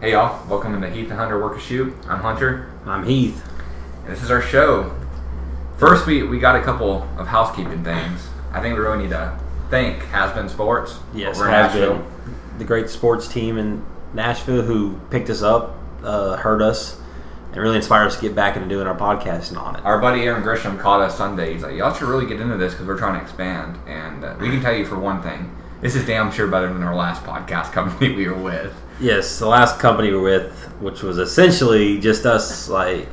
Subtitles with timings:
[0.00, 1.94] Hey y'all, welcome to the Heath and Hunter Work or Shoot.
[2.06, 3.42] I'm Hunter, I'm Heath.
[4.04, 4.94] and this is our show.
[5.78, 8.28] First, we, we got a couple of housekeeping things.
[8.52, 9.38] I think we really need to
[9.70, 10.98] thank Has Been Sports.
[11.14, 12.04] Yes, has been
[12.58, 17.00] the great sports team in Nashville who picked us up, uh, heard us,
[17.52, 19.84] and really inspired us to get back into doing our podcasting on it.
[19.84, 21.54] Our buddy Aaron Grisham called us Sunday.
[21.54, 23.78] He's like, y'all should really get into this because we're trying to expand.
[23.86, 26.82] And uh, we can tell you for one thing, this is damn sure better than
[26.82, 28.74] our last podcast company we were with.
[28.98, 33.08] Yes, the last company we're with, which was essentially just us, like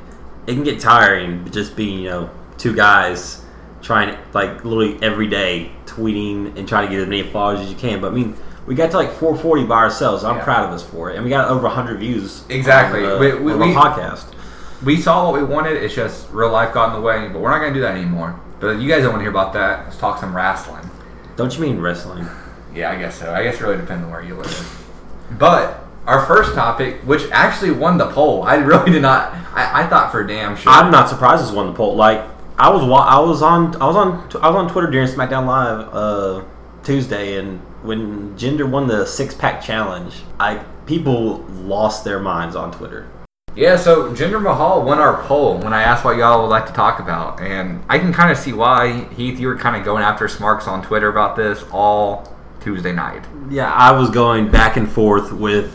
[0.47, 3.43] it can get tiring just being you know two guys
[3.81, 7.75] trying like literally every day tweeting and trying to get as many followers as you
[7.75, 7.99] can.
[7.99, 10.23] But I mean, we got to like 440 by ourselves.
[10.23, 10.43] I'm Yeah.
[10.45, 12.43] proud of us for it, and we got over 100 views.
[12.49, 13.03] Exactly.
[13.05, 14.23] on, the, We- we- on our we- podcast.
[14.85, 15.81] We saw what we wanted.
[15.83, 17.95] It's just real life got in the way, but we're not going to do that
[17.95, 18.35] anymore.
[18.59, 19.85] But you guys don't want to hear about that.
[19.85, 20.89] Let's talk some wrestling.
[21.37, 22.25] Don't you mean wrestling?
[22.73, 23.33] Yeah, I guess so.
[23.33, 24.82] I guess it really depends on where you live.
[25.37, 29.33] But our first topic, which actually won the poll, I really did not.
[29.53, 30.71] I, I thought for damn sure.
[30.71, 31.95] I'm not surprised this won the poll.
[31.95, 32.21] Like
[32.57, 35.93] I was, I was on, I was on, I was on Twitter during SmackDown Live
[35.93, 36.43] uh,
[36.83, 42.71] Tuesday, and when Jinder won the six pack challenge, I people lost their minds on
[42.71, 43.09] Twitter.
[43.55, 46.73] Yeah, so Jinder Mahal won our poll when I asked what y'all would like to
[46.73, 50.03] talk about, and I can kind of see why Heath, you were kind of going
[50.03, 52.32] after Smarks on Twitter about this all
[52.63, 53.25] Tuesday night.
[53.49, 55.71] Yeah, I was going back and forth with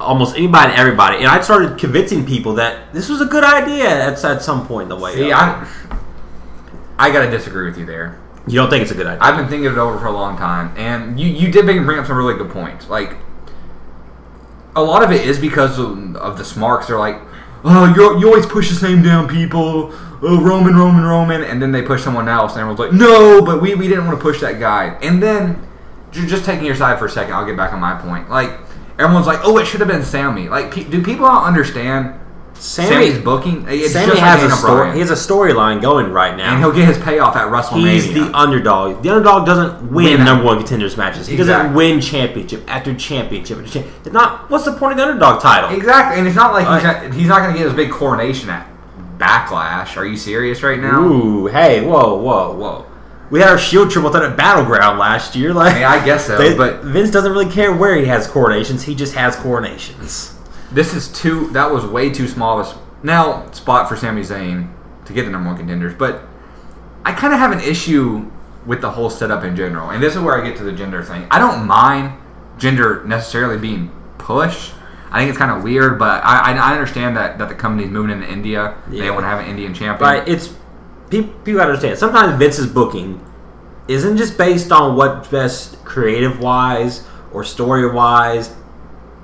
[0.00, 3.88] almost anybody and everybody, and I started convincing people that this was a good idea
[3.88, 5.14] at, at some point in the way.
[5.14, 5.66] See, I,
[6.98, 8.18] I gotta disagree with you there.
[8.46, 9.22] you don't think it's a good idea?
[9.22, 11.98] I've been thinking it over for a long time, and you, you did bring bring
[11.98, 12.88] up some really good points.
[12.88, 13.16] Like,
[14.74, 16.88] a lot of it is because of, of the smarks.
[16.88, 17.20] They're like,
[17.64, 19.90] oh, you you always push the same damn people,
[20.22, 23.62] oh, Roman, Roman, Roman, and then they push someone else, and everyone's like, no, but
[23.62, 24.98] we, we didn't want to push that guy.
[25.00, 25.66] And then,
[26.12, 28.30] just taking your side for a second, I'll get back on my point.
[28.30, 28.50] Like,
[28.98, 30.48] everyone's like, oh, it should have been Sami.
[30.48, 32.18] Like, pe- do people not understand
[32.54, 33.66] Sami- Sami's booking?
[33.68, 34.92] It's Sami just has like a story.
[34.94, 36.52] He has a storyline going right now.
[36.54, 37.90] and he'll get his payoff at WrestleMania.
[37.92, 39.02] He's the underdog.
[39.02, 40.24] The underdog doesn't win, Win.
[40.24, 41.26] number one contenders matches.
[41.26, 41.52] He Exactly.
[41.64, 44.06] doesn't win championship after championship after championship.
[44.06, 44.48] It's not.
[44.50, 45.68] What's the point of the underdog title?
[45.76, 47.90] Exactly, and it's not like he's, uh, not, he's not going to get his big
[47.90, 48.66] coronation at
[49.18, 49.96] Backlash.
[49.98, 51.02] Are you serious right now?
[51.02, 52.86] Ooh, hey, whoa, whoa, whoa.
[53.30, 55.52] We had our Shield triple threat at Battleground last year.
[55.52, 58.26] Like, I, mean, I guess so, they- but Vince doesn't really care where he has
[58.26, 58.84] coronations.
[58.84, 60.34] He just has coronations.
[60.72, 61.48] this is too.
[61.50, 64.68] That was way too small of a now spot for Sami Zayn
[65.04, 65.94] to get the number one contenders.
[65.94, 66.22] But
[67.04, 68.30] I kind of have an issue
[68.64, 71.04] with the whole setup in general, and this is where I get to the Jinder
[71.04, 71.26] thing.
[71.30, 72.18] I don't mind
[72.58, 74.72] Jinder necessarily being pushed.
[75.12, 77.90] I think it's kind of weird, but I, I, I understand that, that the company's
[77.90, 78.76] moving into India.
[78.88, 80.00] They want to have an Indian champion.
[80.10, 80.28] Right?
[80.28, 80.52] It's
[81.10, 81.98] people, people gotta understand.
[81.98, 83.24] Sometimes Vince's booking
[83.88, 88.54] isn't just based on what's best creative wise or story wise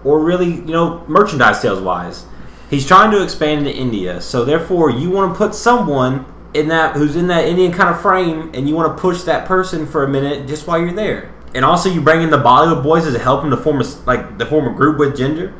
[0.05, 2.27] or really you know merchandise sales wise.
[2.71, 6.97] He's trying to expand into India, so therefore you want to put someone in that
[6.97, 10.05] who's in that Indian kind of frame, and you want to push that person for
[10.05, 11.33] a minute just while you're there.
[11.55, 14.39] And also, you bring in the Bollywood boys to help him to form a like
[14.39, 15.53] to form a group with Jinder.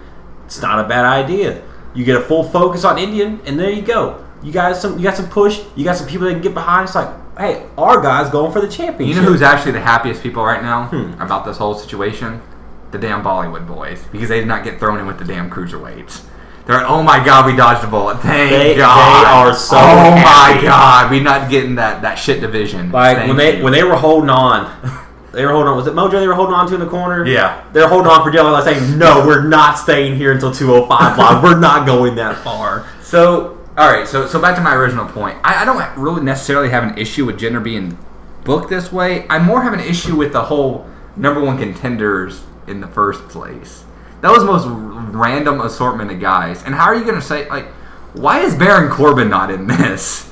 [0.47, 1.63] It's not a bad idea.
[1.95, 4.25] You get a full focus on Indian, and there you go.
[4.43, 5.61] You got some, you got some push.
[5.77, 6.87] You got some people that can get behind.
[6.87, 7.09] It's like,
[7.39, 9.17] hey, our guy's going for the championship.
[9.17, 11.21] You know who's actually the happiest people right now Hmm.
[11.23, 12.43] about this whole situation?
[12.91, 14.05] The damn Bollywood boys.
[14.13, 16.23] Because they did not get thrown in with the damn cruiserweights.
[16.67, 18.19] They're like, oh my god, we dodged a bullet.
[18.21, 19.25] Thank They- God.
[19.25, 20.57] they are so Oh happy.
[20.57, 22.93] my god, we not getting that, that shit division.
[22.93, 23.65] like Thank when they you.
[23.65, 24.71] when they were holding on.
[25.33, 25.77] They were holding on.
[25.79, 26.11] Was it Mojo?
[26.21, 27.25] They were holding on to in the corner.
[27.27, 27.63] Yeah.
[27.73, 31.43] they're holding on for dear life, saying, "No, we're not staying here until 205 live.
[31.43, 34.07] We're not going that far." So, all right.
[34.07, 35.39] So, so back to my original point.
[35.43, 37.99] I, I don't really necessarily have an issue with Jinder being
[38.45, 39.27] booked this way.
[39.29, 43.85] I more have an issue with the whole number one contenders in the first place.
[44.21, 44.67] That was the most
[45.15, 46.63] random assortment of guys.
[46.65, 47.67] And how are you going to say like,
[48.15, 50.31] why is Baron Corbin not in this?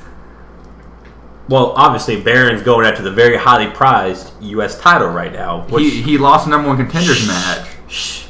[1.48, 4.78] Well, obviously, Baron's going after the very highly prized U.S.
[4.78, 5.66] title right now.
[5.66, 7.68] Which, he he lost the number one contenders match.
[7.88, 8.26] Shh.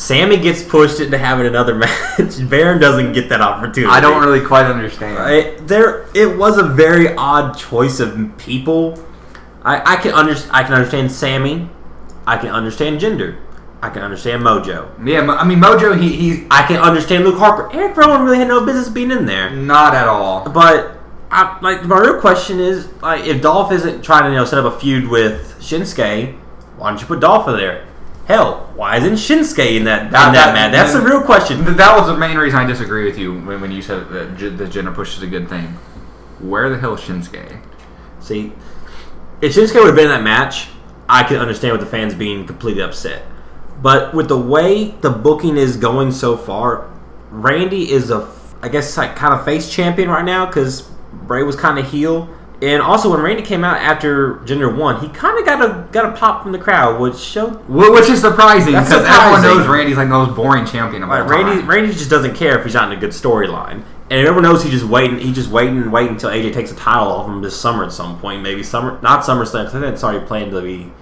[0.00, 2.48] Sami gets pushed into having another match.
[2.48, 3.92] Baron doesn't get that opportunity.
[3.92, 5.30] I don't really quite understand.
[5.30, 8.98] It, there, it was a very odd choice of people.
[9.62, 11.68] I, I can under, I can understand Sami.
[12.26, 13.38] I can understand Jinder.
[13.82, 14.88] I can understand Mojo.
[15.06, 16.00] Yeah, I mean Mojo.
[16.00, 17.70] He he's I can understand Luke Harper.
[17.74, 19.50] Eric Rowan really had no business being in there.
[19.50, 20.48] not at all.
[20.48, 20.98] But
[21.30, 24.58] I, like my real question is, like, if Dolph isn't trying to you know set
[24.58, 26.38] up a feud with Shinsuke,
[26.78, 27.86] why don't you put Dolph in there?
[28.30, 30.72] Hell, why isn't Shinsuke in that, That- in that, that- match?
[30.72, 31.64] That's the real question.
[31.76, 34.50] That was the main reason I disagree with you when, when you said that J-
[34.50, 35.76] the Jinder push is a good thing.
[36.38, 37.58] Where the hell is Shinsuke?
[38.20, 38.52] See,
[39.40, 40.68] if Shinsuke would have been in that match,
[41.08, 43.22] I could understand with the fans being completely upset.
[43.82, 46.88] But with the way the booking is going so far,
[47.32, 48.28] Randy is a,
[48.62, 50.82] I guess, like kind of face champion right now because
[51.26, 52.28] Bray was kind of heel.
[52.62, 56.04] And also, when Randy came out after Jinder One, he kind of got a got
[56.12, 59.58] a pop from the crowd, which showed Which is surprising That's because everyone surprising.
[59.60, 61.60] knows Randy's like the most boring champion of all like Randy.
[61.62, 61.70] time.
[61.70, 64.72] Randy just doesn't care if he's not in a good storyline, and everyone knows he's
[64.72, 65.18] just waiting.
[65.20, 67.92] He's just waiting and waiting until AJ takes the title off him this summer at
[67.92, 69.64] some point, maybe summer, not SummerSlam.
[69.64, 70.92] 'cause I think it's already planned to be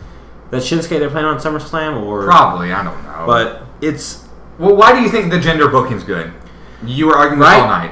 [0.50, 3.24] that Shinsuke they're playing on SummerSlam or Probably, I don't know.
[3.26, 4.24] But it's
[4.60, 6.30] well, why do you think the Jinder booking's good?
[6.86, 7.60] You were arguing this Right.
[7.60, 7.90] all night.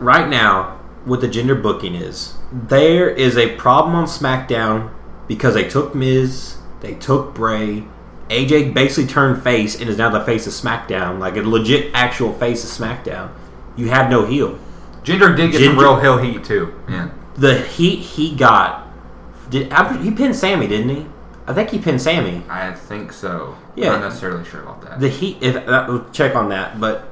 [0.00, 0.72] right now
[1.04, 2.32] what the Jinder booking is.
[2.52, 4.90] There is a problem on SmackDown
[5.26, 7.84] because they took Miz, they took Bray.
[8.28, 12.32] AJ basically turned face and is now the face of SmackDown, like a legit actual
[12.32, 13.30] face of SmackDown.
[13.76, 14.58] You have no heel.
[15.04, 16.74] Jinder did get some real heel heat too.
[16.88, 17.10] Yeah.
[17.36, 18.88] The heat he got,
[19.50, 21.06] did I- he pinned Sami, didn't he?
[21.46, 22.42] I think he pinned Sami.
[22.48, 23.56] I think so.
[23.76, 23.92] Yeah.
[23.92, 24.98] I'm not necessarily sure about that.
[24.98, 27.08] The heat, if uh, check on that, but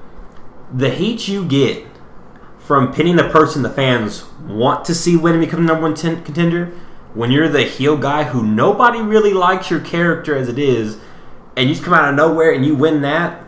[0.72, 1.86] the heat you get
[2.64, 5.94] from pinning the person the fans want to see win and become the number one
[5.94, 6.66] ten- contender,
[7.14, 10.98] when you're the heel guy who nobody really likes your character as it is,
[11.56, 13.44] and you just come out of nowhere and you win that,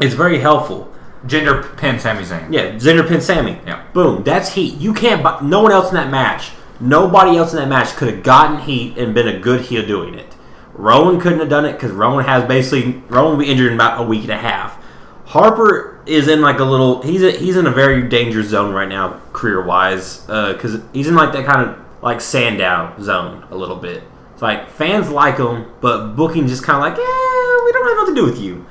[0.00, 0.92] it's very helpful.
[1.26, 2.50] Jinder pin Sami Zayn.
[2.52, 3.58] Yeah, Jinder pin Sami.
[3.66, 3.84] Yeah.
[3.92, 4.22] Boom.
[4.24, 4.78] That's heat.
[4.78, 5.22] You can't.
[5.22, 6.52] bu- No one else in that match.
[6.80, 10.14] Nobody else in that match could have gotten heat and been a good heel doing
[10.14, 10.34] it.
[10.72, 14.00] Rowan couldn't have done it because Rowan has basically Rowan will be injured in about
[14.00, 14.82] a week and a half.
[15.26, 17.02] Harper is in like a little.
[17.02, 21.06] He's a, he's in a very dangerous zone right now, career wise, because uh, he's
[21.08, 24.02] in like that kind of like Sandow zone a little bit.
[24.32, 27.96] It's like fans like him, but booking just kind of like, yeah, we don't have
[27.98, 28.66] nothing to do with you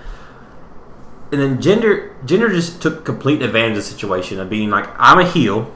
[1.31, 5.19] and then Jinder Jinder just took complete advantage of the situation of being like i'm
[5.19, 5.71] a heel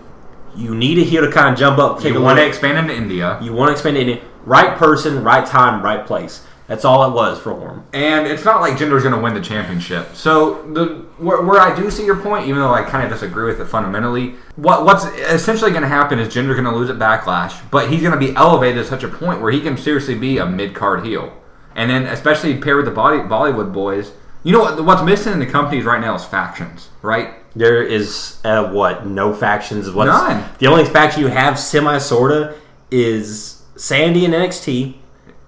[0.55, 2.95] you need a heel to kind of jump up take You want to expand into
[2.95, 3.39] India.
[3.41, 7.13] you want to expand it in right person right time right place that's all it
[7.13, 10.15] was for him And it's not like Jinder's going to win the championship.
[10.15, 13.45] So the where, where I do see your point, even though I kind of disagree
[13.45, 16.97] with it fundamentally, what what's essentially going to happen is Jinder's going to lose at
[16.97, 20.15] Backlash, but he's going to be elevated to such a point where he can seriously
[20.15, 21.33] be a mid card heel.
[21.75, 24.11] And then especially paired with the body, Bollywood boys,
[24.43, 24.83] you know what?
[24.83, 27.35] What's missing in the companies right now is factions, right?
[27.55, 30.49] there is uh, what no factions what's None.
[30.59, 32.55] the only faction you have semi sorta
[32.89, 34.95] is SAnitY and nxt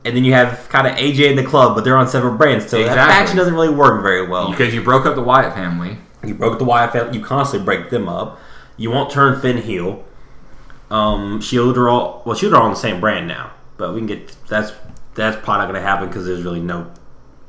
[0.06, 2.70] and then you have kind of aj in the club but they're on separate brands
[2.70, 3.14] so that Exactly.
[3.14, 5.98] faction doesn't really work very well Because you broke up the Wyatt family.
[6.24, 7.18] You broke the Wyatt family.
[7.18, 8.40] You constantly break them up.
[8.78, 10.04] You won't turn Finn heel.
[10.90, 12.36] Um, Shield are all well.
[12.36, 14.72] Shield are all on the same brand now, but we can get that's
[15.16, 16.92] that's probably not going to happen because there's really no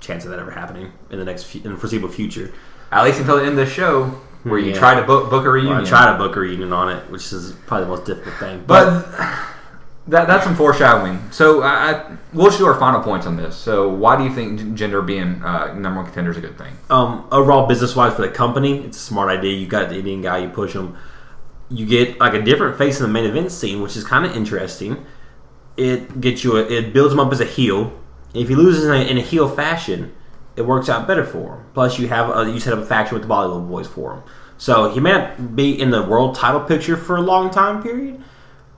[0.01, 2.53] chance of that ever happening in the next fu- in the foreseeable future.
[2.93, 4.05] At least until the end of the show,
[4.45, 5.77] where you try to book, book a Well, reunion.
[5.79, 8.65] I try to book a reunion on it, which is probably the most difficult thing.
[8.67, 9.05] But
[10.09, 11.21] that that's some foreshadowing.
[11.33, 13.57] So I, I, we'll do our final points on this.
[13.57, 16.77] So why do you think Jinder being uh, number one contender is a good thing?
[16.91, 19.53] um, overall, business wise for the company, it's a smart idea.
[19.53, 20.97] You got the Indian guy, you push him.
[21.69, 24.37] You get like a different face in the main event scene, which is kind of
[24.37, 25.05] interesting.
[25.77, 27.93] It gets you, a, it builds him up as a heel.
[28.33, 30.15] If he loses in a, in a heel fashion,
[30.55, 31.65] it works out better for him.
[31.75, 34.23] Plus, you have a, you set up a faction with the Bollywood boys for him.
[34.59, 38.23] So he may not be in the world title picture for a long time period,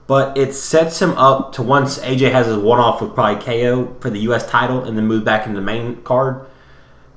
[0.09, 3.95] but it sets him up to once AJ has his one off with probably KO
[4.01, 4.49] for the U.S.
[4.49, 6.45] title, and then move back into the main card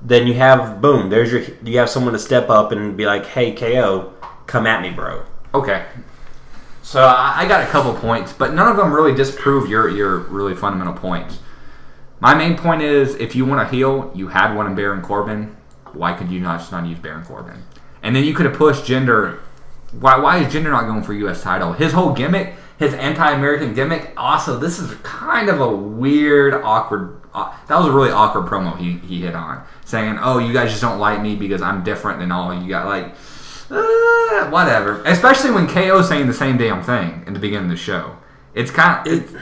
[0.03, 1.09] then you have boom.
[1.09, 4.13] There's your you have someone to step up and be like, "Hey, KO,
[4.45, 5.23] come at me, bro."
[5.53, 5.85] Okay.
[6.81, 10.53] So I, got a couple points, but none of them really disprove your your really
[10.53, 11.39] fundamental points.
[12.19, 15.55] My main point is, if you want to heel, you had one in Baron Corbin.
[15.93, 17.63] Why could you not just not use Baron Corbin?
[18.01, 19.39] And then you could have pushed Jinder.
[19.91, 21.41] Why why is Jinder not going for U.S.
[21.41, 21.71] title?
[21.71, 24.13] His whole gimmick, his anti-American gimmick.
[24.17, 27.21] Also, this is kind of a weird, awkward.
[27.33, 30.69] Uh, that was a really awkward promo he he hit on, saying, "Oh, you guys
[30.69, 33.15] just don't like me because I'm different than all you got." Like,
[33.71, 35.01] uh, whatever.
[35.03, 38.17] Especially when KO's saying the same damn thing in the beginning of the show.
[38.53, 39.13] It's kind of.
[39.13, 39.41] It,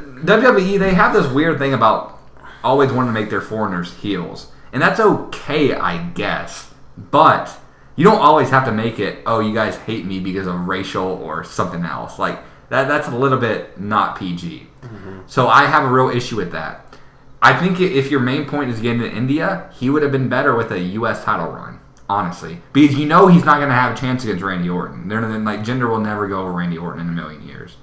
[0.00, 2.18] WWE, they have this weird thing about
[2.62, 4.52] always wanting to make their foreigners heels.
[4.72, 6.72] And that's okay, I guess.
[6.96, 7.58] But
[7.96, 11.06] you don't always have to make it, oh, you guys hate me because of racial
[11.06, 12.18] or something else.
[12.18, 12.38] Like,
[12.70, 14.66] that, that's a little bit not PG.
[14.82, 15.18] Mm-hmm.
[15.26, 16.96] So I have a real issue with that.
[17.42, 20.54] I think if your main point is getting to India, he would have been better
[20.54, 21.24] with a U.S.
[21.24, 24.68] title run, honestly, because you know he's not going to have a chance against Randy
[24.68, 25.08] Orton.
[25.08, 27.76] They're like Jinder will never go over Randy Orton in a million years.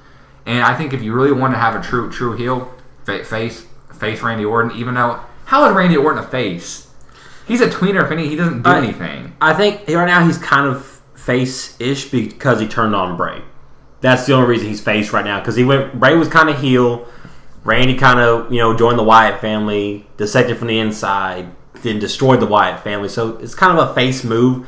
[0.45, 2.71] And I think if you really want to have a true true heel,
[3.03, 6.87] fa- face face Randy Orton, even though how is Randy Orton a face?
[7.47, 8.03] He's a tweener.
[8.05, 9.35] If any, he doesn't do I- anything.
[9.41, 13.41] I think right now he's kind of face-ish because he turned on Bray.
[14.01, 15.99] That's the only reason he's face right now because he went.
[15.99, 17.07] Bray was kind of heel.
[17.63, 21.47] Randy kind of you know joined the Wyatt family, dissected from the inside,
[21.81, 23.09] then destroyed the Wyatt family.
[23.09, 24.67] So it's kind of a face move.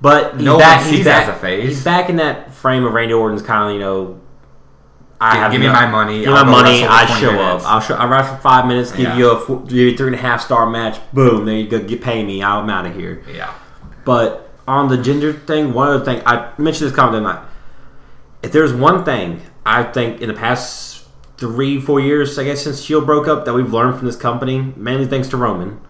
[0.00, 0.86] But he's No back.
[0.86, 1.28] He's back.
[1.28, 1.64] as a face.
[1.68, 4.20] He's back in that frame of Randy Orton's kind of you know.
[5.20, 6.84] I Give- have give me my money, Give I'll my money.
[6.84, 7.64] I show minutes.
[7.64, 7.70] up.
[7.72, 7.94] I'll show.
[7.96, 8.92] I wrestle for five minutes.
[8.92, 9.16] Give Yeah.
[9.16, 11.00] you a four, give you a three and a half star match.
[11.12, 11.44] Boom.
[11.44, 11.80] There you go.
[11.80, 12.40] Get pay me.
[12.44, 13.24] I'm out of here.
[13.34, 13.52] Yeah.
[14.04, 17.42] But on the Jinder thing, one other thing I mentioned this comment tonight.
[18.42, 22.82] If there's one thing I think in the past three, four years, I guess since
[22.82, 25.80] Shield broke up, that we've learned from this company, mainly thanks to Roman,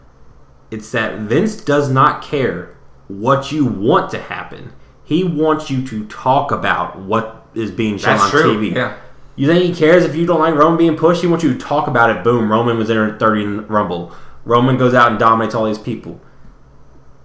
[0.70, 2.76] it's that Vince does not care
[3.08, 4.72] what you want to happen.
[5.04, 8.56] He wants you to talk about what is being shown That's on true.
[8.56, 8.74] TV.
[8.74, 8.96] Yeah.
[9.36, 11.22] You think he cares if you don't like Roman being pushed?
[11.22, 12.24] He wants you to talk about it.
[12.24, 14.12] Boom, Roman was in at 30 in Rumble.
[14.44, 16.20] Roman goes out and dominates all these people.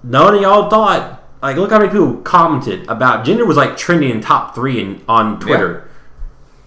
[0.03, 4.09] None of y'all thought, like, look how many people commented about Jinder was like trending
[4.09, 5.89] in top three in, on Twitter.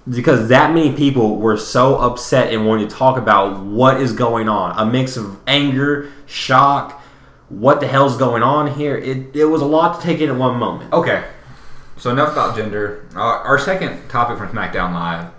[0.08, 4.48] Because that many people were so upset and wanted to talk about what is going
[4.48, 4.78] on.
[4.78, 7.02] A mix of anger, shock,
[7.48, 8.96] what the hell's going on here.
[8.96, 10.92] It, it was a lot to take in at one moment.
[10.92, 11.24] Okay.
[11.96, 13.12] So enough about Jinder.
[13.16, 15.32] Uh, our second topic from SmackDown Live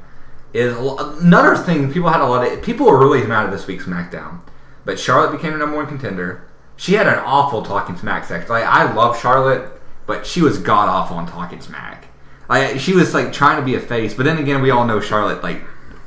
[0.53, 1.93] is another thing.
[1.93, 4.39] People had a lot of people were really mad at this week's SmackDown,
[4.83, 6.46] but Charlotte became the number one contender.
[6.77, 8.49] She had an awful talking smack section.
[8.49, 9.69] Like I love Charlotte,
[10.05, 12.07] but she was god awful on talking smack.
[12.47, 14.99] Like she was like trying to be a face, but then again, we all know
[15.01, 15.61] Charlotte like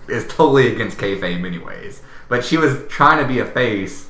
[0.08, 2.02] is totally against kayfabe anyways.
[2.28, 4.08] But she was trying to be a face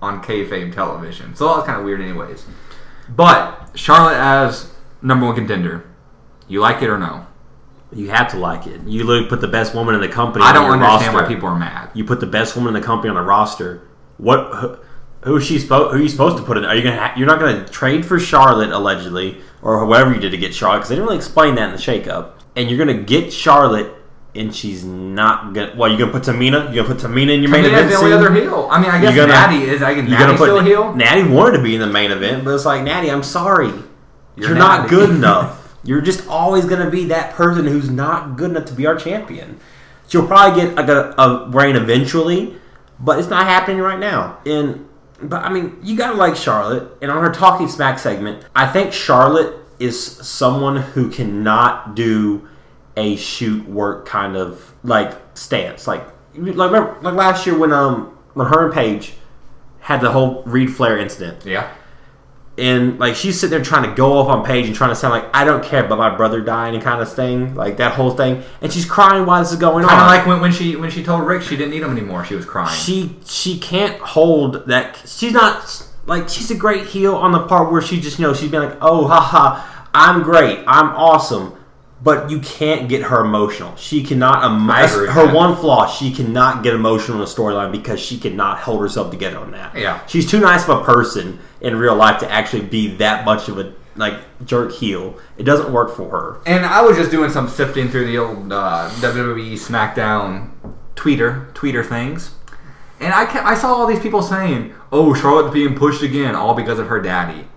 [0.00, 2.46] on kayfabe television, so that was kind of weird anyways.
[3.08, 5.84] But Charlotte as number one contender,
[6.46, 7.26] you like it or no?
[7.92, 8.82] You have to like it.
[8.82, 11.22] You literally put the best woman in the company I on don't understand roster.
[11.22, 11.90] why people are mad.
[11.94, 13.88] you put the best woman in the company on the roster.
[14.18, 14.84] What?
[15.22, 15.92] Who, who is she supposed?
[15.92, 16.64] Who are you supposed to put in?
[16.64, 16.96] Are you gonna?
[16.98, 20.78] Ha- you're not gonna trade for Charlotte allegedly, or whoever you did to get Charlotte
[20.78, 22.32] because they didn't really explain that in the shakeup.
[22.56, 23.92] And you're gonna get Charlotte,
[24.34, 25.74] and she's not gonna.
[25.76, 26.72] Well, you're gonna put Tamina.
[26.74, 27.90] You're gonna put Tamina in your main event?
[27.90, 27.90] Tamina's event.
[27.90, 28.68] the only other heel.
[28.70, 29.82] I mean, I guess gonna- Natty is.
[29.82, 30.94] I can Natty still heel.
[30.94, 33.68] Natty wanted to be in the main event, but it's like Natty, I'm sorry,
[34.36, 35.76] you're, You're not good enough.
[35.84, 39.58] You're just always gonna be that person who's not good enough to be our champion.
[40.08, 42.56] She'll probably get like a, a reign eventually,
[42.98, 44.38] but it's not happening right now.
[44.46, 44.87] And
[45.22, 46.96] but I mean, you gotta like Charlotte.
[47.02, 52.48] And on her talking smack segment, I think Charlotte is someone who cannot do
[52.96, 55.86] a shoot work kind of like stance.
[55.86, 59.14] Like like remember like last year when um when her and Paige
[59.80, 61.72] had the whole Reid Flair incident Yeah.
[62.58, 65.12] And like she's sitting there trying to go off on Paige and trying to sound
[65.14, 68.10] like I don't care about my brother dying and kind of thing, like that whole
[68.10, 70.06] thing, and she's crying while this is going Kind on.
[70.06, 72.24] of like when, when she when she told Rick she didn't need him anymore.
[72.24, 72.74] She was crying.
[72.76, 75.00] she she can't hold that.
[75.06, 78.34] She's not like she's a great heel on the part where she just you know
[78.34, 79.62] she's been like oh haha
[79.94, 81.54] I'm great I'm awesome.
[82.00, 83.74] But you can't get her emotional.
[83.76, 84.44] She cannot.
[84.44, 85.34] Emo- I agree with her that.
[85.34, 89.38] one flaw, she cannot get emotional in a storyline because she cannot hold herself together
[89.38, 89.76] on that.
[89.76, 90.06] Yeah.
[90.06, 93.58] she's too nice of a person in real life to actually be that much of
[93.58, 94.14] a like
[94.44, 95.18] jerk heel.
[95.38, 96.40] It doesn't work for her.
[96.46, 100.50] and I was just doing some sifting through the old uh, WWE SmackDown
[100.94, 102.36] tweeter tweeter things,
[103.00, 106.54] and I ca I saw all these people saying, "Oh, Charlotte's being pushed again, all
[106.54, 107.48] because of her daddy."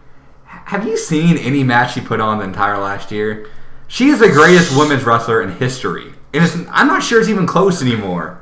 [0.47, 3.47] Have you seen any match she put on the entire last year?
[3.91, 7.81] She is the greatest women's wrestler in history, and I'm not sure it's even close
[7.81, 8.41] anymore.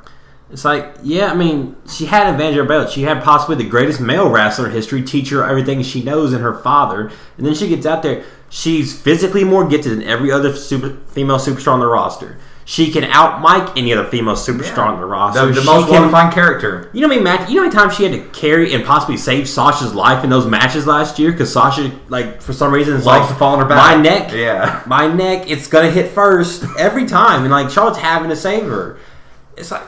[0.52, 2.92] It's like, yeah, I mean, she had an advantage belt.
[2.92, 6.44] She had possibly the greatest male wrestler in history teach her everything she knows and
[6.44, 7.12] her father.
[7.36, 8.24] And then she gets out there.
[8.50, 12.38] She's physically more gifted than every other super, female superstar on the roster.
[12.70, 15.48] She can out mic any other female super strong in the roster.
[15.48, 16.92] The, the most well-defined character.
[16.94, 18.86] You know how many match, You know how many times she had to carry and
[18.86, 22.94] possibly save Sasha's life in those matches last year because Sasha, like for some reason,
[22.94, 23.98] is Loves like to fall on her back.
[23.98, 24.84] My neck, Yeah.
[24.86, 29.00] my neck, it's gonna hit first every time, and like Charlotte's having to save her.
[29.58, 29.82] It's like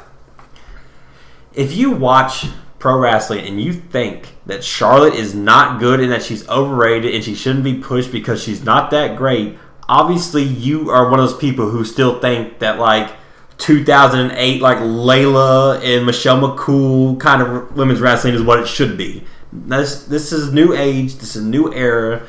[1.54, 2.48] if you watch
[2.80, 7.24] pro wrestling and you think that Charlotte is not good and that she's overrated and
[7.24, 9.56] she shouldn't be pushed because she's not that great,
[9.92, 13.12] obviously you are one of those people who still think that like
[13.58, 19.24] 2008 like Layla and Michelle McCool kind of women's wrestling is what it should be.
[19.54, 22.26] This this is new age, this is new era.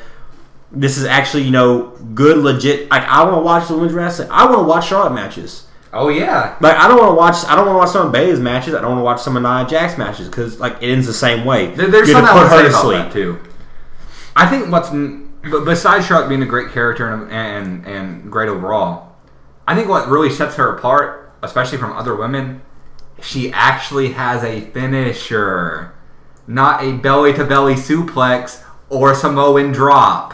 [0.71, 4.27] This is actually, you know, good legit like I want to watch the women's wrestling.
[4.31, 5.67] I want to watch Charlotte matches.
[5.93, 6.57] Oh yeah.
[6.59, 7.45] Like I don't want to watch.
[7.45, 8.73] I don't want to watch some of Bayley's matches.
[8.73, 11.13] I don't want to watch some of Nia Jax matches because like it ends the
[11.13, 11.67] same way.
[11.67, 13.13] There- There's You're something to I put want her to sleep.
[13.13, 13.39] too.
[14.35, 14.89] I think what's
[15.49, 19.15] but besides Charlotte being a great character and, and and great overall,
[19.67, 22.61] I think what really sets her apart, especially from other women,
[23.21, 25.93] she actually has a finisher,
[26.47, 30.33] not a belly to belly suplex or a Samoan drop.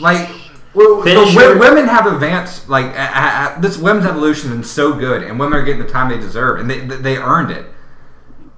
[0.00, 0.28] Like
[0.74, 1.02] Well,
[1.34, 5.38] wo- women have advanced like a- a- this women's evolution has been so good, and
[5.38, 7.66] women are getting the time they deserve, and they they earned it.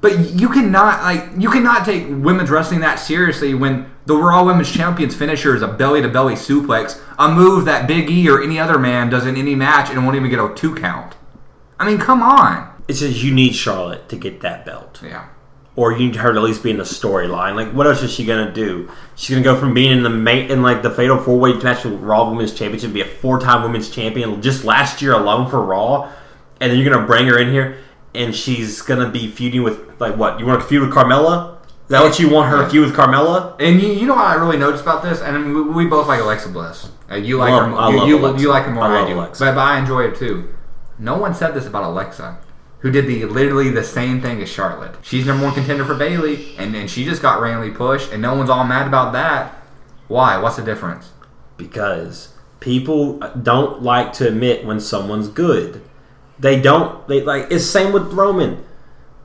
[0.04, 4.70] But you cannot like you cannot take women's wrestling that seriously when the Raw Women's
[4.70, 8.58] Champions finisher is a belly to belly suplex, a move that Big E or any
[8.58, 11.14] other man does in any match and won't even get a two count.
[11.80, 12.70] I mean, come on.
[12.86, 15.00] It says you need Charlotte to get that belt.
[15.02, 15.28] Yeah.
[15.74, 17.54] or you need her to at least be in the storyline.
[17.56, 18.90] Like, what else is she gonna do?
[19.14, 21.84] She's gonna go from being in the main in like the Fatal Four Way match
[21.84, 25.62] with Raw Women's Championship, be a four time Women's Champion just last year alone for
[25.62, 26.12] Raw,
[26.60, 27.78] and then you're gonna bring her in here,
[28.14, 30.38] and she's gonna be feuding with like what?
[30.40, 31.52] You want to feud with Carmella?
[31.84, 33.56] Is that what you want her to feud with Carmella?
[33.60, 36.20] And you, you know what I really noticed about this, and we, we both like
[36.20, 36.90] Alexa Bliss.
[37.10, 38.42] Uh, you like Love- her, I you, love you, Alexa.
[38.42, 39.44] you like her more I than I, love do, Alexa.
[39.44, 40.54] but, but I enjoy it too.
[40.98, 42.38] No one said this about Alexa,
[42.78, 44.94] who did the literally the same thing as Charlotte.
[45.02, 48.34] She's number one contender for Bayley, and and she just got randomly pushed, and no
[48.34, 49.54] one's all mad about that.
[50.08, 50.38] Why?
[50.38, 51.10] What's the difference?
[51.58, 55.82] Because people don't like to admit when someone's good.
[56.38, 57.06] They don't.
[57.08, 58.64] They like it's same with Roman.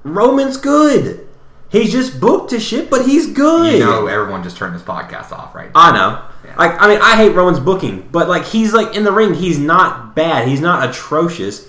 [0.03, 1.27] Roman's good.
[1.69, 3.73] He's just booked to shit, but he's good.
[3.73, 5.69] You know, everyone just turned this podcast off, right?
[5.75, 6.25] I know.
[6.43, 6.55] Yeah.
[6.57, 9.59] Like I mean, I hate Roman's booking, but like he's like in the ring, he's
[9.59, 10.47] not bad.
[10.47, 11.67] He's not atrocious.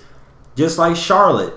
[0.56, 1.54] Just like Charlotte,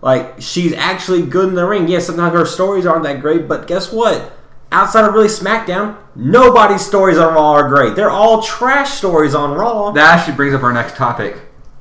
[0.00, 1.88] like she's actually good in the ring.
[1.88, 4.32] Yes, sometimes her stories aren't that great, but guess what?
[4.70, 7.94] Outside of really SmackDown, nobody's stories on Raw are great.
[7.94, 9.90] They're all trash stories on Raw.
[9.92, 11.36] That actually brings up our next topic,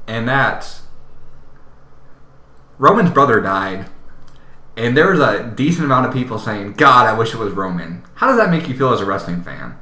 [0.07, 0.80] and that's
[2.81, 3.85] Roman's brother died,
[4.75, 8.01] and there was a decent amount of people saying, "God, I wish it was Roman."
[8.15, 9.75] How does that make you feel as a wrestling fan?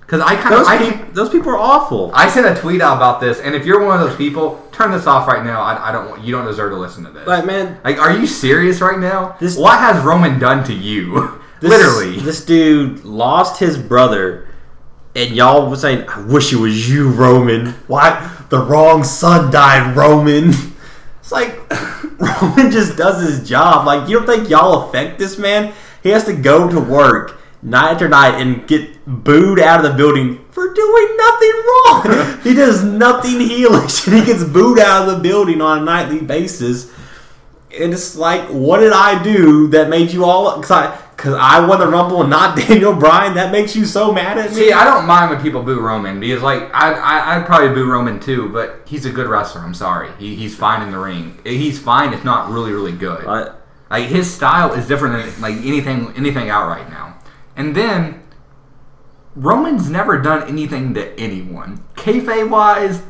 [0.00, 2.12] Because I kind of those, I, peop- those people are awful.
[2.14, 4.92] I sent a tweet out about this, and if you're one of those people, turn
[4.92, 5.60] this off right now.
[5.60, 7.26] I, I don't want you don't deserve to listen to this.
[7.26, 9.34] like man, Like, are you serious right now?
[9.40, 11.40] This- what has Roman done to you?
[11.58, 12.20] This, Literally.
[12.20, 14.46] this dude lost his brother,
[15.14, 19.96] and y'all were saying, "I wish it was you, Roman." Why the wrong son died,
[19.96, 20.52] Roman?
[21.20, 21.58] It's like
[22.18, 23.86] Roman just does his job.
[23.86, 25.74] Like you don't think y'all affect this man?
[26.02, 29.96] He has to go to work night after night and get booed out of the
[29.96, 32.40] building for doing nothing wrong.
[32.44, 36.20] he does nothing heelish, and he gets booed out of the building on a nightly
[36.20, 36.92] basis.
[37.78, 40.64] And it's like, what did I do that made you all?
[40.70, 43.34] I, cause I won the Rumble and not Daniel Bryan.
[43.34, 44.56] That makes you so mad at me.
[44.56, 47.90] See, I don't mind when people boo Roman because, like, I, I, I'd probably boo
[47.90, 49.62] Roman too, but he's a good wrestler.
[49.62, 50.10] I'm sorry.
[50.18, 51.38] He, he's fine in the ring.
[51.44, 53.24] He's fine, if not really, really good.
[53.26, 53.52] I-
[53.90, 57.18] Like, his style is different than, like, anything anything out right now.
[57.56, 58.22] And then,
[59.34, 61.84] Roman's never done anything to anyone.
[61.94, 63.02] Kayfabe wise,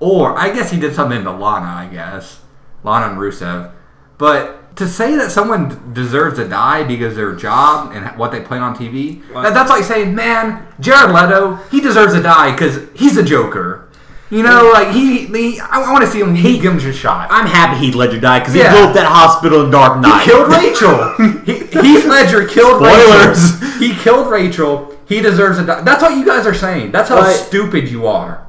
[0.00, 2.40] or, I guess he did something to Lana, I guess.
[2.82, 3.72] Lana and Rusev.
[4.18, 8.58] But to say that someone deserves to die because their job and what they play
[8.58, 13.16] on TV, that, that's like saying, man, Jared Leto, he deserves to die because he's
[13.16, 13.88] a Joker.
[14.30, 16.34] You know, like he, he I, want to see him.
[16.34, 17.28] He give him a shot.
[17.30, 20.24] I'm happy Heath Ledger died because he up that hospital in Dark Knight.
[20.24, 21.44] He killed Rachel.
[21.44, 23.62] he, Heath Ledger killed Spoilers.
[23.62, 23.78] Rachel.
[23.78, 24.98] He killed Rachel.
[25.06, 25.82] He deserves to die.
[25.82, 26.90] That's what you guys are saying.
[26.90, 27.36] That's how Right.
[27.36, 28.46] stupid you are.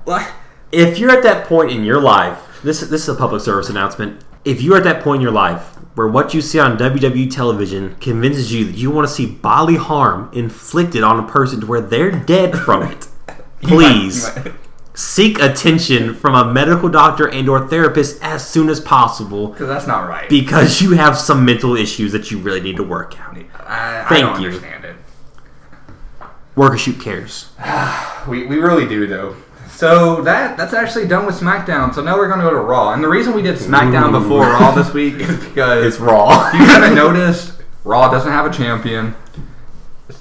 [0.72, 4.24] if you're at that point in your life, this this is a public service announcement.
[4.44, 7.96] If you're at that point in your life where what you see on WWE television
[8.02, 11.82] convinces you that you want to see bodily harm inflicted on a person to where
[11.82, 13.08] they're dead from it,
[13.62, 14.30] please
[14.94, 19.88] seek attention from a medical doctor and or therapist as soon as possible Because that's
[19.88, 20.30] not right.
[20.30, 23.38] because you have some mental issues that you really need to work out.
[23.68, 24.48] I, I Thank you.
[24.48, 24.96] understand it.
[26.56, 27.50] Work or shoot cares.
[28.28, 29.36] We, we really do though.
[29.76, 31.94] So that that's actually done with SmackDown.
[31.94, 32.94] So now we're going to go to Raw.
[32.94, 34.20] And the reason we did SmackDown Ooh.
[34.22, 36.50] before Raw this week is because it's raw.
[36.54, 39.14] you haven't noticed Raw doesn't have a champion.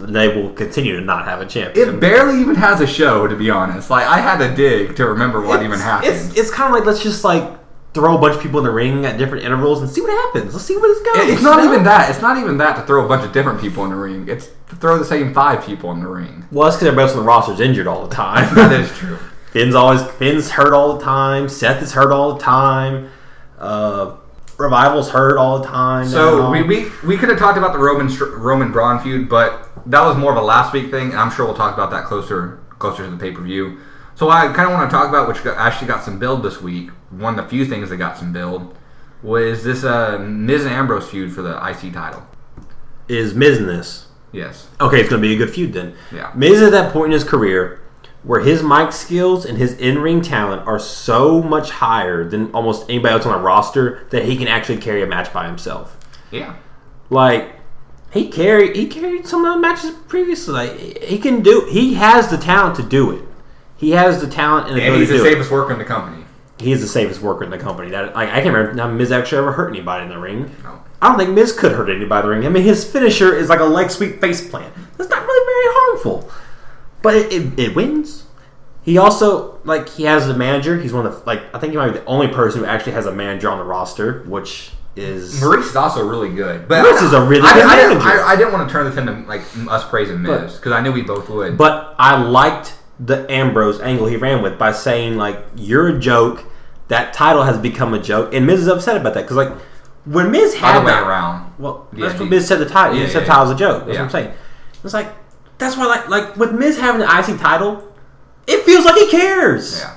[0.00, 1.88] they will continue to not have a champion.
[1.88, 3.90] It barely even has a show, to be honest.
[3.90, 6.12] Like I had to dig to remember what even happened.
[6.14, 7.58] It's, it's kind of like let's just like
[7.94, 10.52] throw a bunch of people in the ring at different intervals and see what happens.
[10.52, 11.28] Let's see what it goes.
[11.28, 11.72] It- it's not you know?
[11.74, 12.10] even that.
[12.10, 14.26] It's not even that to throw a bunch of different people in the ring.
[14.28, 16.44] It's to throw the same five people in the ring.
[16.50, 18.52] Well, that's because everybody else on the roster's injured all the time.
[18.56, 19.16] That is true.
[19.54, 21.48] Finn's always Finn's hurt all the time.
[21.48, 23.08] Seth is hurt all the time.
[23.56, 24.16] Uh,
[24.58, 26.08] Revival's hurt all the time.
[26.08, 30.02] So we, we, we could have talked about the Roman Roman Braun feud, but that
[30.02, 32.64] was more of a last week thing, and I'm sure we'll talk about that closer
[32.80, 33.78] closer to the pay per view.
[34.16, 36.60] So I kind of want to talk about which got, actually got some build this
[36.60, 36.90] week.
[37.10, 38.76] One of the few things that got some build
[39.22, 42.26] was this uh, Miz and Ambrose feud for the IC title.
[43.06, 44.08] is Miz in this.
[44.32, 44.68] Yes.
[44.80, 45.94] Okay, it's going to be a good feud then.
[46.12, 46.32] Yeah.
[46.34, 47.83] Miz at that point in his career
[48.24, 53.12] where his mic skills and his in-ring talent are so much higher than almost anybody
[53.12, 55.96] else on the roster that he can actually carry a match by himself.
[56.30, 56.56] Yeah.
[57.10, 57.50] Like
[58.12, 60.54] he carried he carried some of the matches previously.
[60.54, 63.22] Like he can do he has the talent to do it.
[63.76, 65.32] He has the talent and And ability he's the it.
[65.32, 66.24] safest worker in the company.
[66.58, 67.90] He is the safest worker in the company.
[67.90, 70.50] That like I can't remember now Miz actually ever hurt anybody in the ring.
[70.62, 70.80] No.
[71.02, 72.46] I don't think Miz could hurt anybody in the ring.
[72.46, 74.72] I mean, his finisher is like a leg sweep face plant.
[74.96, 76.30] That's not really very harmful,
[77.04, 78.24] but it, it, it wins.
[78.82, 80.80] He also like he has a manager.
[80.80, 82.92] He's one of the like I think he might be the only person who actually
[82.92, 86.66] has a manager on the roster, which is Maurice is also really good.
[86.68, 88.22] But Maurice is a really I, good I, didn't- manager.
[88.24, 90.92] I, I didn't want to turn this into like us praising Miz because I knew
[90.92, 91.56] we both would.
[91.56, 96.44] But I liked the Ambrose angle he ran with by saying like you're a joke.
[96.88, 99.52] That title has become a joke, and Miz is upset about that because like
[100.04, 101.54] when Miz had other way that, around.
[101.58, 102.96] Well, Yeah, that's what Miz said the title.
[102.96, 103.86] Yeah, he said yeah, the a joke.
[103.86, 104.00] That's yeah.
[104.00, 104.34] what I'm saying.
[104.84, 105.08] It's like
[105.58, 107.82] that's why like like with Miz having the IC title,
[108.46, 109.80] it feels like he cares.
[109.80, 109.96] Yeah.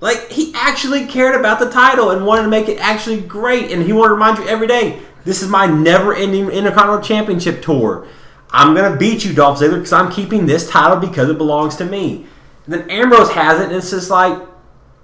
[0.00, 3.82] Like he actually cared about the title and wanted to make it actually great, and
[3.82, 8.06] he wanted to remind you every day, this is my never-ending Intercontinental Championship tour.
[8.50, 11.84] I'm gonna beat you, Dolph Ziggler, because I'm keeping this title because it belongs to
[11.84, 12.26] me.
[12.64, 14.38] And then Ambrose has it, and it's just like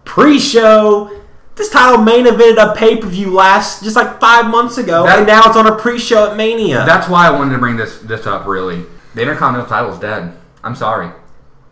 [0.04, 1.10] pre-show.
[1.56, 5.42] This title main evented a pay-per-view last just like five months ago, That- and now
[5.46, 6.84] it's on a pre-show at Mania.
[6.86, 8.46] That's why I wanted to bring this this up.
[8.46, 8.84] Really,
[9.16, 10.36] the Intercontinental title is dead.
[10.62, 11.10] I'm sorry,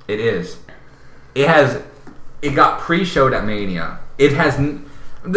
[0.08, 0.58] it is.
[1.36, 1.80] It has.
[2.42, 4.00] It got pre-showed at Mania.
[4.18, 4.56] It has.
[4.56, 4.80] th-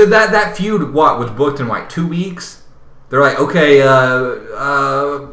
[0.10, 2.64] That that feud what was booked in like two weeks.
[3.10, 5.28] They're like, okay, uh, uh,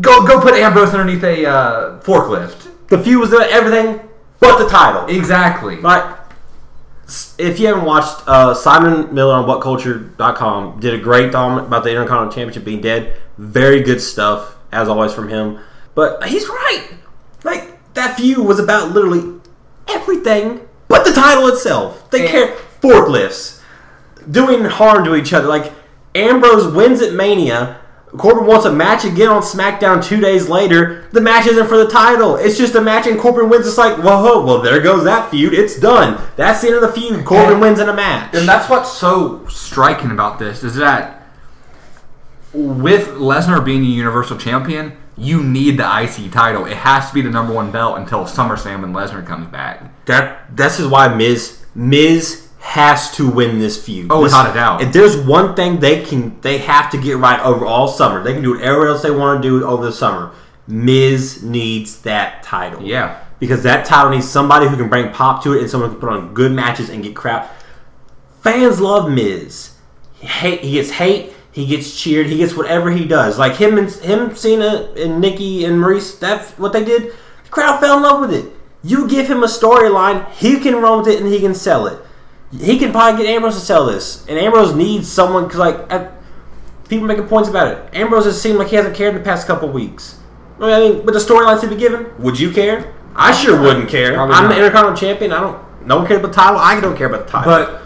[0.00, 2.68] go go put Ambrose underneath a uh, forklift.
[2.88, 4.00] the feud was everything
[4.40, 5.06] but the title.
[5.06, 5.76] Exactly.
[7.06, 11.84] S- if you haven't watched, uh, Simon Miller on WhatCulture.com did a great thought about
[11.84, 13.16] the Intercontinental Championship being dead.
[13.36, 15.58] Very good stuff, as always, from him.
[15.94, 16.88] But he's right.
[17.44, 19.40] Like, that feud was about literally
[19.88, 22.10] everything but the title itself.
[22.10, 23.60] They And- care forklifts,
[24.30, 25.46] doing harm to each other.
[25.48, 25.72] Like,
[26.14, 27.76] Ambrose wins at Mania.
[28.16, 31.02] Corbin wants a match again on SmackDown two days later.
[31.10, 32.36] The match isn't for the title.
[32.36, 33.66] It's just a match, and Corbin wins.
[33.66, 35.52] It's like, whoa, well, there goes that feud.
[35.52, 36.20] It's done.
[36.36, 37.24] That's the end of the feud.
[37.24, 38.32] Corbin And- wins in a match.
[38.34, 41.26] And that's what's so striking about this is that
[42.52, 46.66] with Lesnar being a Universal Champion, you need the IC title.
[46.66, 50.04] It has to be the number one belt until SummerSlam when Lesnar comes back.
[50.06, 54.06] That this is why Miz Miz has to win this feud.
[54.10, 54.80] Oh, This- without a doubt.
[54.82, 58.22] If there's one thing they can, they have to get right over all summer.
[58.24, 60.30] They can do whatever else they want to do over the summer.
[60.66, 62.82] Miz needs that title.
[62.82, 63.18] Yeah.
[63.38, 66.00] because that title needs somebody who can bring pop to it and someone who can
[66.08, 67.54] put on good matches and get crap.
[68.40, 69.72] Fans love Miz.
[70.14, 71.33] He, hate, he gets hate.
[71.54, 72.26] He gets cheered.
[72.26, 73.38] He gets whatever he does.
[73.38, 76.16] Like him and him, Cena and Nikki and Maurice.
[76.16, 77.12] That's what they did.
[77.44, 78.52] The crowd fell in love with it.
[78.82, 82.04] You give him a storyline, he can run with it and he can sell it.
[82.52, 86.12] He can probably get Ambrose to sell this, and Ambrose needs someone because like at,
[86.88, 87.94] people making points about it.
[87.94, 90.18] Ambrose has seemed like he hasn't cared in the past couple weeks.
[90.60, 92.94] I mean, with the storylines to be given, would you care?
[93.16, 94.14] I sure wouldn't care.
[94.14, 94.48] Probably I'm not.
[94.50, 95.32] the Intercontinental Champion.
[95.32, 95.86] I don't.
[95.86, 96.58] No one cares about the title.
[96.58, 97.52] I don't care about the title.
[97.52, 97.82] But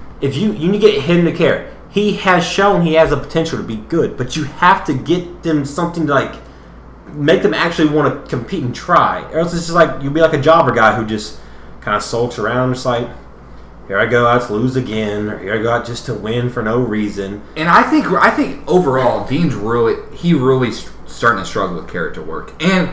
[0.20, 3.16] if you you need to get him to care, he has shown he has the
[3.16, 4.16] potential to be good.
[4.16, 6.34] But you have to get them something to like
[7.12, 9.22] make them actually want to compete and try.
[9.32, 11.40] Or else it's just like you'll be like a jobber guy who just
[11.80, 12.74] kind of sulks around.
[12.74, 13.08] Just like
[13.88, 16.50] here I go out to lose again, or here I go out just to win
[16.50, 17.42] for no reason.
[17.56, 22.22] and I think I think overall Dean's really he really starting to struggle with character
[22.22, 22.52] work.
[22.62, 22.90] And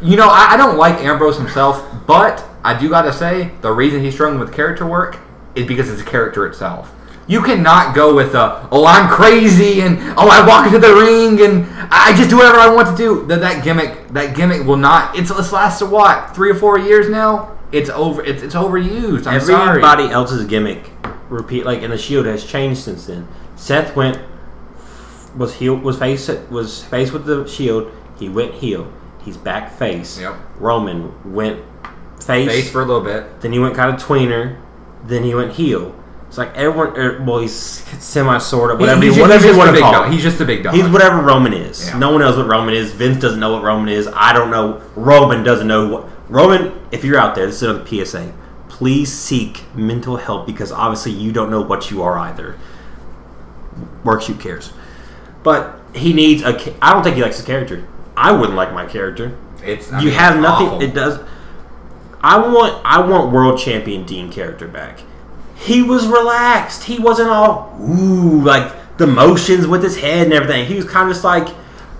[0.00, 3.72] you know I, I don't like Ambrose himself, but I do got to say the
[3.72, 5.18] reason he's struggling with character work
[5.54, 6.92] is because it's a character itself.
[7.28, 11.40] You cannot go with a oh I'm crazy and oh I walk into the ring
[11.40, 13.26] and I just do whatever I want to do.
[13.26, 15.16] That that gimmick that gimmick will not.
[15.16, 17.56] It's it's lasted what three or four years now.
[17.70, 18.22] It's over.
[18.22, 19.26] It's, it's overused.
[19.26, 19.68] I'm sorry.
[19.68, 20.90] Everybody else's gimmick
[21.28, 23.26] repeat like in the Shield has changed since then.
[23.56, 24.18] Seth went
[25.36, 27.90] was heel was face was face with the Shield.
[28.18, 28.92] He went heel.
[29.24, 30.18] He's back face.
[30.18, 30.34] Yep.
[30.58, 31.64] Roman went
[32.22, 32.48] face.
[32.48, 33.40] Face for a little bit.
[33.40, 34.60] then he went kind of tweener.
[35.04, 35.94] Then he went heel.
[36.32, 36.96] It's like everyone.
[36.98, 39.02] Er, well, he's semi sort of whatever.
[39.02, 40.12] he's, just- whatever he's you want a to big call dog.
[40.12, 40.72] He's just a big dog.
[40.74, 41.88] He's whatever Roman is.
[41.88, 41.98] Yeah.
[41.98, 42.90] No one knows what Roman is.
[42.94, 44.08] Vince doesn't know what Roman is.
[44.14, 44.80] I don't know.
[44.96, 46.72] Roman doesn't know what Roman.
[46.90, 48.32] If you're out there, this is another PSA.
[48.70, 52.58] Please seek mental help because obviously you don't know what you are either.
[54.02, 54.72] Workshoot cares,
[55.42, 56.54] but he needs a.
[56.80, 57.86] I don't think he likes his character.
[58.16, 59.36] I wouldn't like my character.
[59.62, 60.66] It's I you mean, have it's nothing.
[60.68, 60.80] awful.
[60.80, 61.20] It does.
[62.22, 62.80] I want.
[62.86, 65.00] I want world champion Dean character back.
[65.62, 66.84] He was relaxed.
[66.84, 70.66] He wasn't all ooh like the motions with his head and everything.
[70.66, 71.48] He was kind of just like,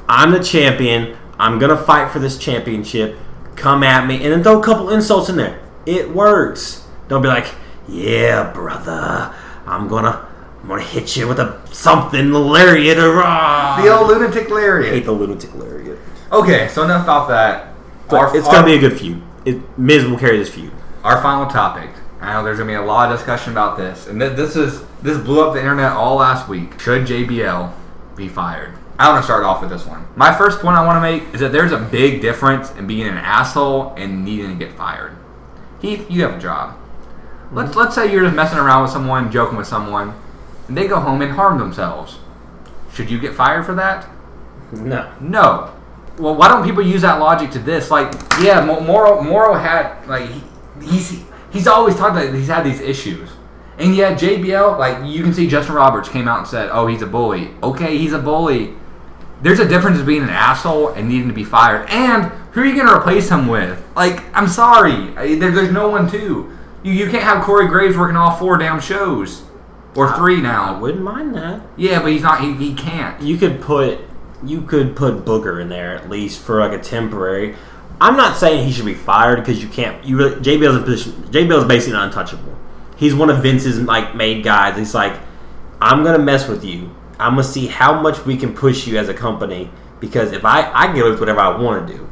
[0.08, 1.16] I'm the champion.
[1.38, 3.16] I'm gonna fight for this championship.
[3.56, 5.60] Come at me, and then throw a couple insults in there.
[5.86, 6.86] It works.
[7.08, 7.46] Don't be like,
[7.88, 9.34] yeah, brother.
[9.66, 10.28] I'm gonna.
[10.62, 14.92] I'm gonna hit you with a something lariat or the old lunatic I lariat.
[14.94, 15.98] hate the lunatic lariat.
[16.30, 17.74] Okay, so enough about that.
[18.10, 19.20] Our- it's our- gonna be a good feud.
[19.44, 20.70] It, Miz will carry this feud.
[21.02, 21.90] our final topic.
[22.22, 24.82] I know there's gonna be a lot of discussion about this, and th- this is
[25.02, 26.78] this blew up the internet all last week.
[26.80, 27.72] Should JBL
[28.14, 28.74] be fired?
[28.98, 30.06] I want to start off with this one.
[30.14, 33.08] My first point I want to make is that there's a big difference in being
[33.08, 35.16] an asshole and needing to get fired.
[35.80, 36.76] Heath, you have a job.
[37.50, 40.14] Let's let's say you're just messing around with someone, joking with someone,
[40.68, 42.18] and they go home and harm themselves.
[42.94, 44.08] Should you get fired for that?
[44.70, 45.10] No.
[45.20, 45.72] No.
[46.18, 47.90] Well, why don't people use that logic to this?
[47.90, 50.42] Like, yeah, Mo- Mauro Mauro had like he,
[50.82, 53.30] he's he's always talked about he's had these issues,
[53.78, 57.02] and yet JBL like you can see Justin Roberts came out and said, "Oh, he's
[57.02, 58.74] a bully." Okay, he's a bully.
[59.42, 61.88] There's a difference being an asshole and needing to be fired.
[61.90, 63.82] And who are you going to replace him with?
[63.96, 66.56] Like, I'm sorry, I- there, there's no one to.
[66.84, 69.42] You you can't have Corey Graves working all four damn shows,
[69.96, 70.78] or three I now.
[70.80, 71.62] wouldn't mind that.
[71.76, 72.40] Yeah, but he's not.
[72.40, 73.20] He, he can't.
[73.22, 73.98] You could put
[74.44, 77.54] you could put Booker in there at least for like a temporary.
[78.02, 80.04] I'm not saying he should be fired because you can't.
[80.04, 81.12] You really JBL's in position.
[81.30, 82.58] JBL's basically untouchable.
[82.96, 84.76] He's one of Vince's like made guys.
[84.76, 85.20] He's like,
[85.80, 86.92] I'm gonna mess with you.
[87.20, 90.68] I'm gonna see how much we can push you as a company because if I
[90.74, 92.10] I can get with whatever I want to do.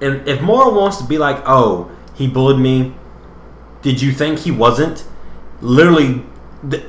[0.00, 2.94] And if Mauro wants to be like, oh, he bullied me.
[3.82, 5.04] Did you think he wasn't?
[5.60, 6.24] Literally,
[6.62, 6.86] the,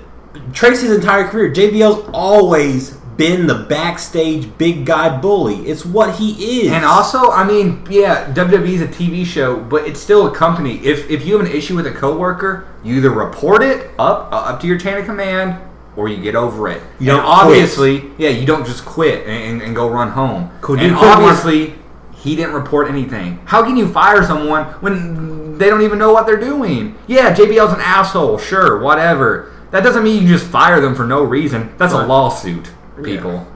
[0.54, 5.56] Tracy's entire career, JBL's always been the backstage big guy bully.
[5.68, 6.72] It's what he is.
[6.72, 10.78] And also, I mean, yeah, WWE is a TV show, but it's still a company.
[10.86, 14.38] If if you have an issue with a coworker, you either report it up uh,
[14.38, 15.60] up to your chain of command,
[15.96, 16.82] or you get over it.
[17.00, 20.52] You and obviously, yeah, you don't just quit and, and, and go run home.
[20.62, 21.76] Could and you obviously,
[22.16, 23.40] he didn't report anything.
[23.46, 26.98] How can you fire someone when they don't even know what they're doing?
[27.08, 28.38] Yeah, JBL's an asshole.
[28.38, 29.52] Sure, whatever.
[29.72, 31.74] That doesn't mean you just fire them for no reason.
[31.78, 33.48] That's a lawsuit, people.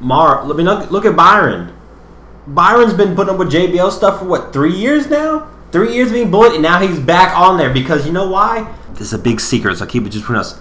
[0.00, 1.72] Mar, let me look, look at Byron.
[2.46, 5.50] Byron's been putting up with JBL stuff for what three years now?
[5.72, 8.72] Three years being bullied, and now he's back on there because you know why?
[8.90, 10.60] This is a big secret, so I'll keep it just between us.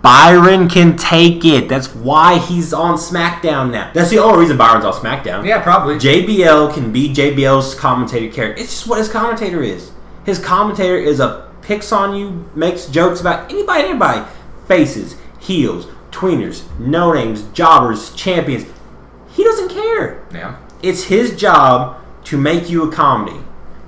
[0.00, 1.68] Byron can take it.
[1.68, 3.90] That's why he's on SmackDown now.
[3.92, 5.44] That's the only reason Byron's on SmackDown.
[5.44, 5.96] Yeah, probably.
[5.96, 8.62] JBL can be JBL's commentator character.
[8.62, 9.90] It's just what his commentator is.
[10.24, 14.26] His commentator is a picks on you, makes jokes about anybody, anybody,
[14.66, 18.66] faces, heels, tweeners, no names, jobbers, champions.
[19.30, 20.24] He doesn't care.
[20.32, 20.56] yeah.
[20.82, 23.40] It's his job to make you a comedy.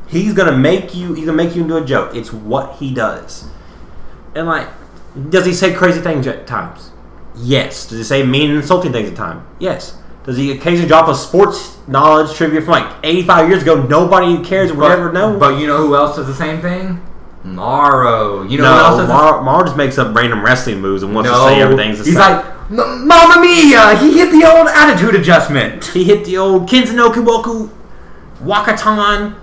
[0.08, 1.14] He's gonna make you.
[1.14, 2.14] He's gonna make you into a joke.
[2.16, 3.48] It's what he does.
[4.34, 4.68] And like,
[5.28, 6.90] does he say crazy things at times?
[7.36, 7.86] Yes.
[7.86, 9.42] Does he say mean and insulting things at times?
[9.60, 9.96] Yes.
[10.24, 13.82] Does he occasionally drop a sports knowledge trivia from like 85 years ago?
[13.82, 15.38] Nobody cares or would ever know.
[15.38, 17.00] But you know who else does the same thing?
[17.44, 18.42] Mauro.
[18.42, 21.02] You know who no, else does the Mar, Mar just makes up random wrestling moves
[21.02, 22.36] and wants no, to say everything's the He's same.
[22.36, 23.96] like, "M- Mamma Mia!
[23.98, 25.84] He hit the old attitude adjustment.
[25.86, 27.70] he hit the old Kinzano Kiboku,
[28.42, 29.36] Wakatan,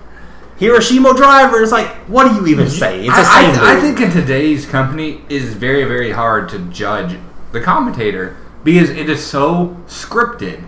[0.57, 1.61] Hiroshima driver.
[1.61, 3.05] It's like, what do you even say?
[3.05, 3.61] It's the I, same.
[3.63, 3.83] I, I move.
[3.83, 7.17] think in today's company it is very, very hard to judge
[7.51, 10.67] the commentator because it is so scripted.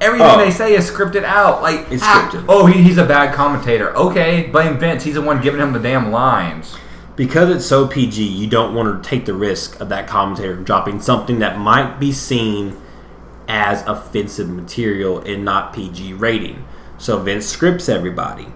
[0.00, 0.38] Everything Oh.
[0.38, 1.62] they say is scripted out.
[1.62, 2.44] Like It's ah, scripted.
[2.48, 3.94] Oh, he, he's a bad commentator.
[3.96, 5.04] Okay, blame Vince.
[5.04, 6.76] He's the one giving him the damn lines.
[7.16, 11.00] Because it's so PG, you don't want to take the risk of that commentator dropping
[11.00, 12.76] something that might be seen
[13.46, 16.64] as offensive material and not PG rating.
[16.98, 18.48] So Vince scripts everybody.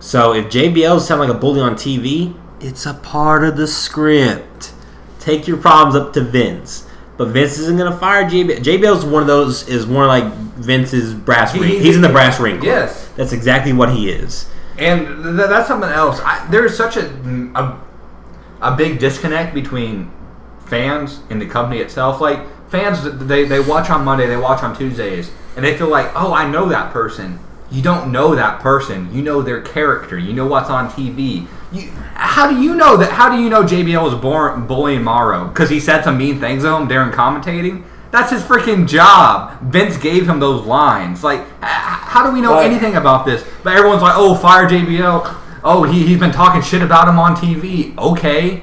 [0.00, 4.72] So if JBL sound like a bully on TV, it's a part of the script.
[5.20, 6.86] Take your problems up to Vince.
[7.20, 8.60] But Vince isn't gonna fire JBL.
[8.60, 11.68] JBL's one of those is one of like Vince's brass He- ring.
[11.72, 12.54] he- He's in the brass ring.
[12.54, 12.64] club.
[12.64, 13.10] Yes.
[13.14, 14.46] that's exactly what he is.
[14.78, 16.18] And th- that's something else.
[16.24, 17.04] I, there's such a,
[17.54, 17.78] a
[18.62, 20.10] a big disconnect between
[20.64, 22.22] fans and the company itself.
[22.22, 26.10] Like fans, they they watch on Monday, they watch on Tuesdays, and they feel like,
[26.14, 27.38] oh, I know that person.
[27.70, 29.12] You don't know that person.
[29.14, 30.16] You know their character.
[30.18, 31.46] You know what's on TV.
[31.72, 33.12] You, how do you know that?
[33.12, 36.64] How do you know JBL was born bullying Mauro because he said some mean things
[36.64, 37.84] to him during commentating?
[38.10, 39.60] That's his freaking job.
[39.62, 41.22] Vince gave him those lines.
[41.22, 43.44] Like, how do we know Well- anything about this?
[43.62, 45.36] But everyone's like, oh, fire JBL.
[45.62, 47.96] Oh, he, he's been talking shit about him on TV.
[47.98, 48.62] Okay.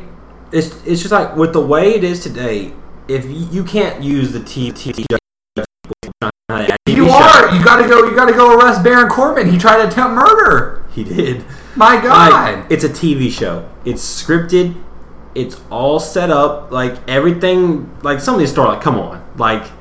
[0.51, 2.73] it's it's just like with the way it is today.
[3.07, 5.05] If you, you can't use the TV,
[6.87, 7.55] You are.
[7.55, 8.05] You gotta go.
[8.09, 9.49] You gotta go arrest Baron Corbin.
[9.49, 10.83] He tried to attempt murder.
[10.91, 11.45] He did.
[11.77, 12.31] My God.
[12.31, 13.69] Like, it's a TV show.
[13.85, 14.75] It's scripted.
[15.35, 16.71] It's all set up.
[16.71, 17.95] Like everything.
[18.01, 18.73] Like some of these stories.
[18.73, 19.23] Like come on.
[19.37, 19.71] Like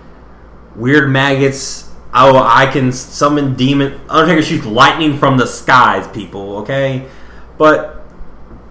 [0.75, 1.91] weird maggots.
[2.13, 4.01] Oh, I can summon demon.
[4.09, 6.07] Undertaker shoots lightning from the skies.
[6.09, 6.59] People.
[6.59, 7.09] Okay,
[7.57, 7.95] but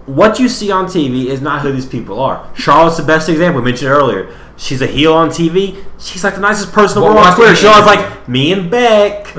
[0.06, 2.48] what you see on TV is not who these people are.
[2.54, 3.60] Charlotte's the best example.
[3.60, 4.34] We mentioned earlier.
[4.56, 5.84] She's a heel on TV.
[5.98, 7.54] She's like the nicest person in the world on Twitter.
[7.56, 9.24] Charlotte's like me and Beck,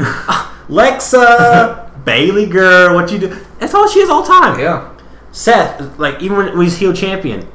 [0.67, 2.93] Lexa, Bayley girl.
[2.93, 3.46] What you do?
[3.59, 4.59] That's all she is all time.
[4.59, 4.93] yeah.
[5.31, 7.47] Seth, like even when he's heel champion,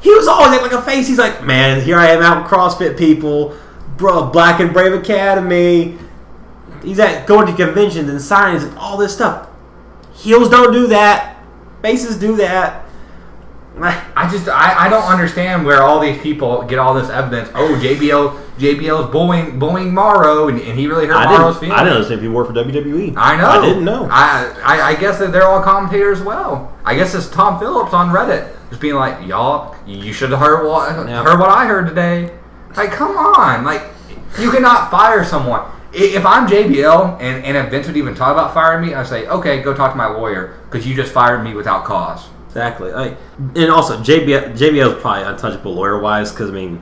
[0.00, 1.06] he was always like a face.
[1.08, 3.56] He's like, man, here I am out in CrossFit people,
[3.96, 5.96] bro, Black and Brave Academy.
[6.82, 9.48] He's at going to conventions and signings and all this stuff.
[10.14, 11.42] Heels don't do that.
[11.82, 12.86] Faces do that.
[13.82, 17.48] I just I, I don't understand where all these people get all this evidence.
[17.54, 21.78] Oh, JBL JBL's bullying bullying Mauro, and, and he really hurt I Mauro's feelings.
[21.80, 23.14] I didn't understand he work for WWE.
[23.16, 23.48] I know.
[23.48, 24.08] I didn't know.
[24.10, 26.76] I, I I guess that they're all commentators as well.
[26.84, 30.64] I guess it's Tom Phillips on Reddit just being like, y'all, you should have heard
[30.66, 31.22] what Yeah.
[31.24, 32.30] heard what I heard today.
[32.76, 33.82] Like, come on, like
[34.38, 35.62] you cannot fire someone.
[35.92, 39.26] If I'm JBL and, and if Vince would even talk about firing me, I say,
[39.26, 42.28] okay, go talk to my lawyer because you just fired me without cause.
[42.46, 42.92] Exactly.
[42.92, 43.16] Like,
[43.56, 46.80] and also JBL JBL is probably untouchable lawyer wise because I mean,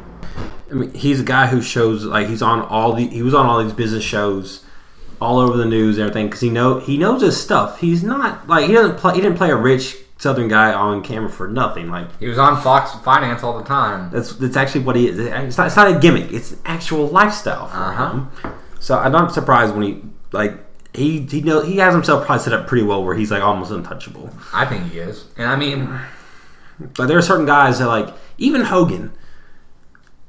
[0.71, 3.47] I mean he's a guy who shows like he's on all the he was on
[3.47, 4.65] all these business shows,
[5.21, 7.81] all over the news and everything because he know he knows his stuff.
[7.81, 11.31] He's not like he doesn't play he didn't play a rich Southern guy on camera
[11.31, 11.91] for nothing.
[11.91, 14.11] Like He was on Fox Finance all the time.
[14.13, 15.19] that's that's actually what he is.
[15.19, 16.33] It's not, it's not a gimmick.
[16.33, 18.11] It's an actual lifestyle for Uh-huh.
[18.11, 18.29] him.
[18.81, 20.03] So I'm not surprised when he
[20.33, 20.55] like
[20.93, 23.71] he he know he has himself probably set up pretty well where he's like almost
[23.71, 24.31] untouchable.
[24.53, 25.99] I think he is, and I mean,
[26.97, 29.13] But there are certain guys that like even Hogan.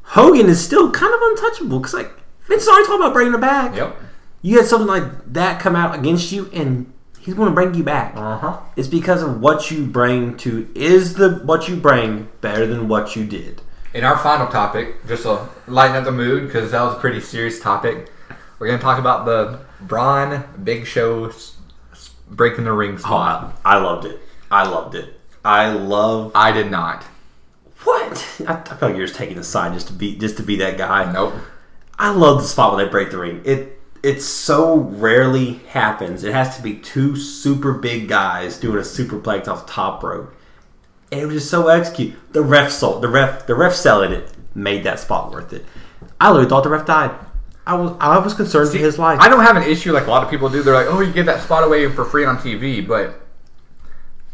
[0.09, 2.11] Hogan is still kind of untouchable because like
[2.47, 3.75] Vince already talking about bringing him back.
[3.75, 3.95] yep.
[4.41, 7.83] You had something like that come out against you, and he's going to bring you
[7.83, 8.15] back.
[8.15, 8.59] Uh huh.
[8.77, 10.67] It's because of what you bring to.
[10.75, 13.61] Is the what you bring better than what you did?
[13.93, 17.19] In our final topic, just to lighten up the mood, because that was a pretty
[17.19, 18.09] serious topic,
[18.59, 21.31] we're going to talk about the Braun Big Show
[22.29, 23.59] breaking the ring Oh, spot.
[23.65, 24.19] I, I loved it.
[24.51, 25.19] I loved it.
[25.43, 27.03] I love I did not.
[27.83, 30.43] What I, I feel like you're just taking the side just to be just to
[30.43, 31.11] be that guy.
[31.11, 31.33] Nope.
[31.97, 33.41] I love the spot when they break the ring.
[33.45, 36.23] It it so rarely happens.
[36.23, 40.33] It has to be two super big guys doing a superplex off the top rope,
[41.11, 42.15] and it was just so execute.
[42.31, 45.65] The ref sold the ref the ref selling it made that spot worth it.
[46.19, 47.11] I literally thought the ref died.
[47.65, 49.19] I was I was concerned for his life.
[49.19, 50.63] I don't have an issue like a lot of people do.
[50.63, 53.21] They're like, oh, you get that spot away for free on TV, but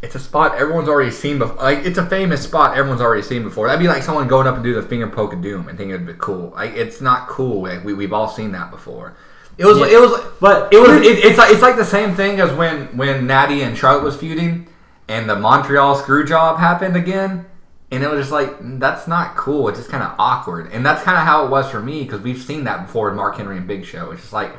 [0.02, 1.56] it's a spot everyone's already seen before.
[1.56, 3.66] Like, it's a famous spot everyone's already seen before.
[3.66, 5.94] That'd be like someone going up and do the finger poke of doom and thinking
[5.94, 6.50] it'd be cool.
[6.50, 7.62] Like, it's not cool.
[7.62, 9.16] Like, we, we've all seen that before.
[9.58, 9.86] It was, Yeah.
[9.86, 12.94] it was, But it was, it, it's like it's like the same thing as when
[12.96, 14.68] when Natty and Charlotte was feuding,
[15.08, 17.46] and the Montreal screw job happened again,
[17.90, 19.66] and it was just like mm, that's not cool.
[19.70, 22.20] It's just kind of awkward, and that's kind of how it was for me because
[22.20, 24.10] we've seen that before with Mark Henry and Big Show.
[24.10, 24.52] It's just like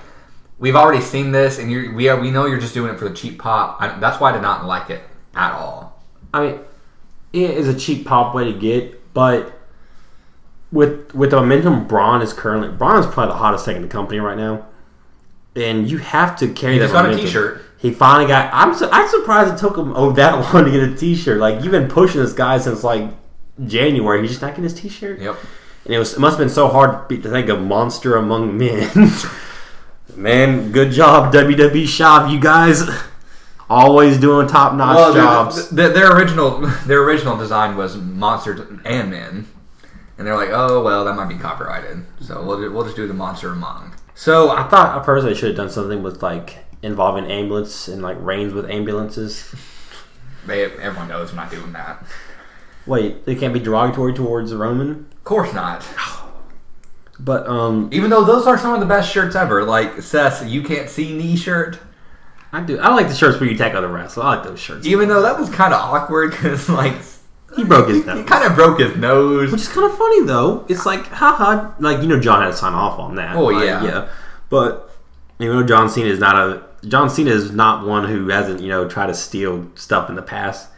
[0.58, 3.14] we've already seen this, and we are, we know you're just doing it for the
[3.16, 3.80] cheap pop.
[3.80, 5.04] I, that's why I did not like it
[5.38, 6.02] at all.
[6.34, 6.60] I mean,
[7.34, 9.54] it is a cheap pop way to get, but
[10.72, 13.88] with with the momentum Braun is currently Braun is probably the hottest thing in the
[13.88, 14.66] company right now,
[15.56, 16.86] and you have to carry He that.
[16.86, 17.16] just got a.
[17.16, 17.62] T-shirt.
[17.78, 18.50] He finally got.
[18.54, 21.38] I'm su- I'm surprised it took him oh that long to get a T-shirt.
[21.40, 23.10] Like you've been pushing this guy since like
[23.66, 24.22] January.
[24.22, 25.20] He's just not getting his T-shirt.
[25.20, 25.36] Yep.
[25.86, 28.58] And it was it must have been so hard to, to think of monster among
[28.58, 28.90] men.
[30.16, 32.84] Man, good job WWE shop, you guys.
[33.70, 35.70] Always doing top notch Well, jobs.
[35.70, 39.48] their, their, their original their original design was monsters and men,
[40.18, 43.14] and they're like, oh well, that might be copyrighted, so we'll we'll just do the
[43.14, 43.94] monster among.
[44.16, 48.18] So I thought I personally should have done something with like involving ambulance and like
[48.22, 49.54] reigns with ambulances.
[50.46, 52.06] they, everyone knows I'm not doing that.
[52.86, 55.86] Wait, they can't be derogatory towards the Roman, Of course not.
[57.20, 60.64] but um, Even though those are some of the best shirts ever, like Seth's "You
[60.64, 61.80] Can't See Knee" shirt.
[62.52, 62.80] I do.
[62.80, 64.26] I like the shirts where you attack other wrestlers.
[64.26, 64.86] I like those shirts.
[64.88, 66.96] Even though that was kind of awkward because like
[67.56, 69.52] He broke his he nose, kind of broke his nose.
[69.52, 70.66] which is kind of funny though.
[70.70, 73.36] It's like, haha, like you know, John had to sign off on that.
[73.36, 73.84] Oh, Like, yeah.
[73.84, 74.10] yeah.
[74.50, 74.90] But
[75.40, 78.70] you know John Cena is not a John Cena is not one who hasn't you
[78.70, 80.70] know tried to steal stuff in the past.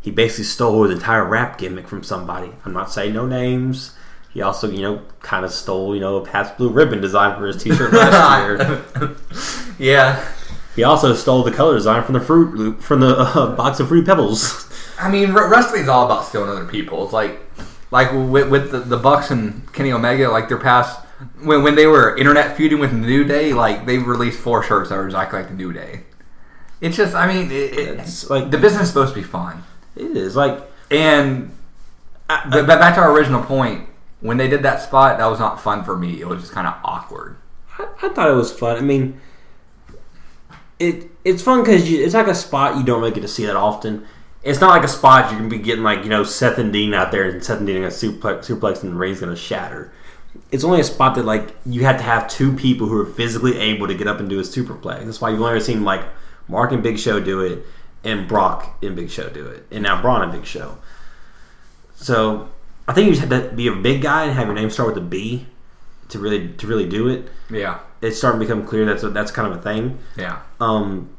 [0.00, 2.50] He basically stole his entire rap gimmick from somebody.
[2.64, 3.94] I'm not saying no names.
[4.32, 7.46] He also, you know, kind of stole, you know, a Pabst Blue Ribbon design for
[7.46, 9.16] his T-shirt last year.
[9.78, 10.24] yeah,
[10.78, 13.88] He also stole the color design from the fruit loop from the uh, box of
[13.88, 14.70] fruit pebbles.
[14.96, 17.02] I mean, wr- wrestling's all about stealing other people.
[17.02, 17.40] It's like,
[17.90, 21.00] like with, with the, the Bucks and Kenny Omega, like their past
[21.42, 24.96] when when they were internet feuding with New Day, like they released four shirts that
[24.98, 26.02] were exactly like the New Day.
[26.80, 29.64] It's just, I mean, it, it, It's like- the business is supposed to be fun,
[29.96, 31.50] It is like and
[32.28, 33.88] but, but back to our original point,
[34.20, 36.20] when they did that spot, that was not fun for me.
[36.20, 37.36] It was just kind of awkward.
[37.80, 38.76] I, I thought it was fun.
[38.76, 39.20] I mean,
[40.78, 43.56] it it's fun because it's like a spot you don't really get to see that
[43.56, 44.06] often.
[44.42, 46.94] It's not like a spot you're gonna be getting like you know Seth and Dean
[46.94, 49.92] out there and Seth and Dean a suplex, suplex and the ring's gonna shatter.
[50.52, 53.58] It's only a spot that like you have to have two people who are physically
[53.58, 55.04] able to get up and do a superplex.
[55.04, 56.04] That's why you've only ever seen like
[56.46, 57.64] Mark and Big Show do it,
[58.04, 60.78] and Brock and Big Show do it, and now Braun and Big Show.
[61.96, 62.48] So
[62.86, 64.88] I think you just have to be a big guy and have your name start
[64.88, 65.46] with a B
[66.08, 67.28] to really to really do it.
[67.50, 67.80] Yeah.
[68.00, 69.98] It's starting to become clear that's a, that's kind of a thing.
[70.16, 70.40] Yeah.
[70.60, 71.10] Um,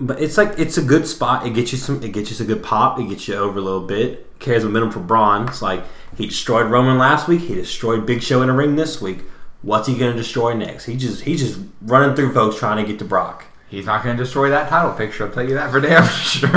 [0.00, 1.46] but it's like it's a good spot.
[1.46, 2.02] It gets you some.
[2.02, 2.98] It gets you some good pop.
[2.98, 4.38] It gets you over a little bit.
[4.40, 5.48] Carries momentum for Braun.
[5.48, 5.82] It's like
[6.16, 7.42] he destroyed Roman last week.
[7.42, 9.20] He destroyed Big Show in a ring this week.
[9.62, 10.84] What's he going to destroy next?
[10.84, 13.46] He just he's just running through folks trying to get to Brock.
[13.70, 15.26] He's not going to destroy that title picture.
[15.26, 16.50] I'll tell you that for damn sure.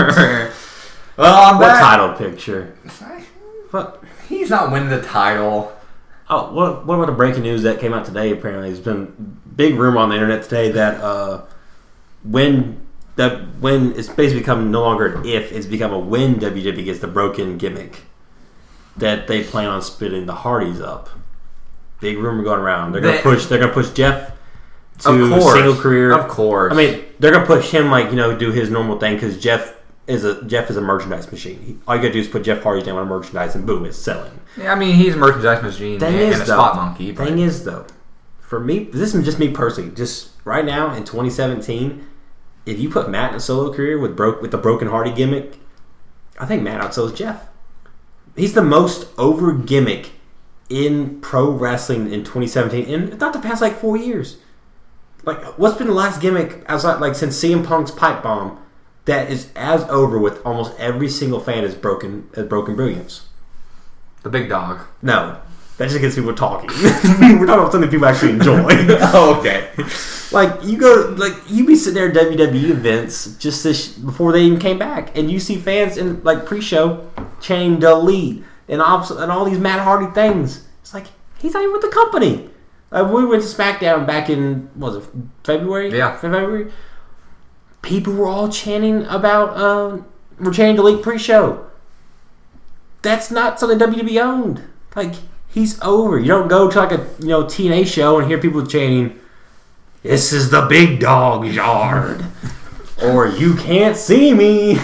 [1.15, 2.75] well, on What that, title picture?
[3.71, 4.03] What?
[4.27, 5.71] He's not winning the title.
[6.29, 8.31] Oh, what, what about the breaking news that came out today?
[8.31, 11.41] Apparently, there's been big rumor on the internet today that uh,
[12.23, 12.81] when
[13.15, 16.99] that when it's basically become no longer an if, it's become a when WWE gets
[16.99, 18.01] the broken gimmick
[18.97, 21.09] that they plan on splitting the Hardys up.
[22.01, 22.91] Big rumor going around.
[22.91, 23.45] They're gonna They- push.
[23.45, 24.31] They're gonna push Jeff
[24.99, 25.53] to of course.
[25.53, 26.11] single career.
[26.11, 26.73] Of course.
[26.73, 29.73] I mean, they're gonna push him like you know do his normal thing because Jeff
[30.07, 31.61] is a Jeff is a merchandise machine.
[31.61, 33.85] He, all you gotta do is put Jeff Hardy's name on a merchandise and boom,
[33.85, 34.39] it's selling.
[34.57, 37.11] yeah, I mean, he's a merchandise machine Thing and, is, and a though, spot monkey.
[37.11, 37.85] But Thing is, though,
[38.39, 39.91] for me, this is just me personally.
[39.91, 42.07] Just right now in 2017,
[42.65, 45.59] if you put Matt in a solo career with broke with the broken Hardy gimmick,
[46.39, 47.47] I think Matt outsells Jeff.
[48.35, 50.11] He's the most over gimmick
[50.69, 54.37] in pro wrestling in 2017, and not the past like four years.
[55.23, 58.63] Like, what's been the last gimmick outside like since CM Punk's pipe bomb
[59.07, 63.27] that is as over with almost every single fan as broken as broken brilliance?
[64.27, 64.81] the big dog.
[65.01, 65.39] No,
[65.77, 66.69] that just gets people talking.
[66.81, 68.65] We're talking about something people actually enjoy.
[68.69, 69.69] oh, okay.
[70.31, 74.43] like you go, like you be sitting there at WWE events just this, before they
[74.43, 77.09] even came back, and you see fans in like pre-show
[77.41, 80.67] chain delete and obs- and all these Matt Hardy things.
[80.81, 81.07] It's like
[81.39, 82.49] he's not even with the company.
[82.89, 85.09] Uh, we went to SmackDown back in what was it
[85.43, 85.95] February?
[85.95, 86.17] Yeah.
[86.17, 86.71] February.
[87.81, 90.01] People were all chanting about uh,
[90.39, 91.67] we're chanting delete pre-show
[93.01, 94.63] that's not something WWE owned.
[94.95, 95.15] Like
[95.47, 96.19] he's over.
[96.19, 99.19] You don't go to like a you know TNA show and hear people chanting,
[100.03, 102.25] "This is the big dog yard,"
[103.01, 104.79] or "You can't see me,"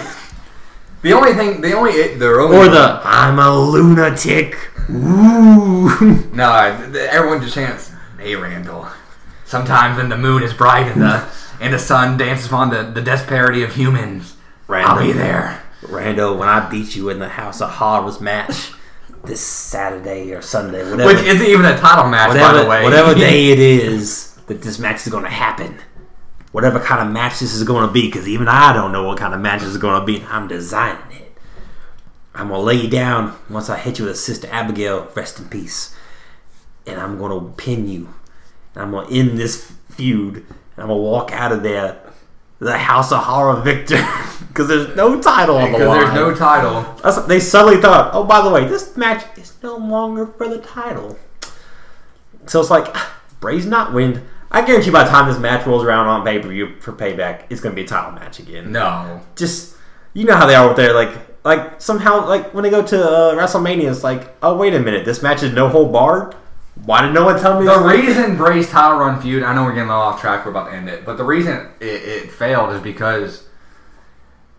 [1.01, 4.55] The only thing, the only, the only, or the "I'm a lunatic."
[4.89, 6.29] Ooh.
[6.33, 6.53] no,
[7.09, 8.87] everyone just chants, "Hey, Randall."
[9.45, 11.25] Sometimes when the moon is bright and the
[11.63, 14.35] and the sun dances upon the the disparity of humans,
[14.69, 15.63] I'll be there.
[15.81, 18.71] Rando, when I beat you in the House of Horrors match
[19.23, 22.83] this Saturday or Sunday, whatever, Which isn't even a title match, whatever, by the way.
[22.83, 25.79] whatever day it is that this match is going to happen,
[26.51, 29.17] whatever kind of match this is going to be, because even I don't know what
[29.17, 30.17] kind of match this is going to be.
[30.17, 31.37] and I'm designing it.
[32.35, 35.49] I'm going to lay you down once I hit you with Sister Abigail, rest in
[35.49, 35.95] peace.
[36.87, 38.13] And I'm going to pin you.
[38.73, 40.45] And I'm going to end this feud.
[40.75, 41.99] And I'm to walk out of there,
[42.59, 43.97] the House of Horror victor,
[44.47, 45.99] because there's no title on the because line.
[45.99, 46.81] there's no title.
[47.03, 50.59] That's, they suddenly thought, oh, by the way, this match is no longer for the
[50.59, 51.17] title.
[52.47, 52.95] So it's like,
[53.39, 54.25] Bray's not win.
[54.51, 57.45] I guarantee by the time this match rolls around on pay per view for payback,
[57.49, 58.71] it's to be a title match again.
[58.71, 59.21] No.
[59.35, 59.75] Just,
[60.13, 61.09] you know how they are with their, like,
[61.43, 65.05] like somehow, like when they go to uh, WrestleMania, it's like, oh, wait a minute,
[65.05, 66.35] this match is no hold barred?
[66.85, 67.97] Why did no one tell me The this?
[68.17, 70.69] reason Bray's title run feud, I know we're getting a little off track, we're about
[70.69, 73.43] to end it, but the reason it, it failed is because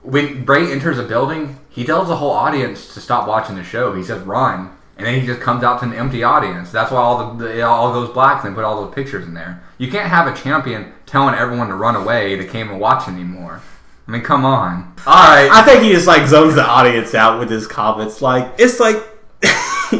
[0.02, 3.94] when Bray enters a building, he tells the whole audience to stop watching the show.
[3.94, 6.70] He says run, and then he just comes out to an empty audience.
[6.70, 9.26] That's why all the, the it all goes black and they put all those pictures
[9.26, 9.62] in there.
[9.78, 13.60] You can't have a champion telling everyone to run away they can't even watch anymore.
[14.06, 14.94] I mean, come on.
[15.06, 15.48] All right.
[15.50, 18.20] I think he just like zones the audience out with his comments.
[18.20, 19.02] Like it's like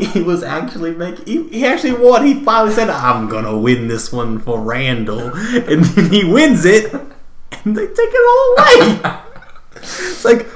[0.13, 1.27] he was actually making.
[1.27, 2.25] He, he actually won.
[2.27, 6.93] He finally said, "I'm gonna win this one for Randall," and then he wins it,
[6.93, 9.21] and they take it all away.
[9.77, 10.47] it's like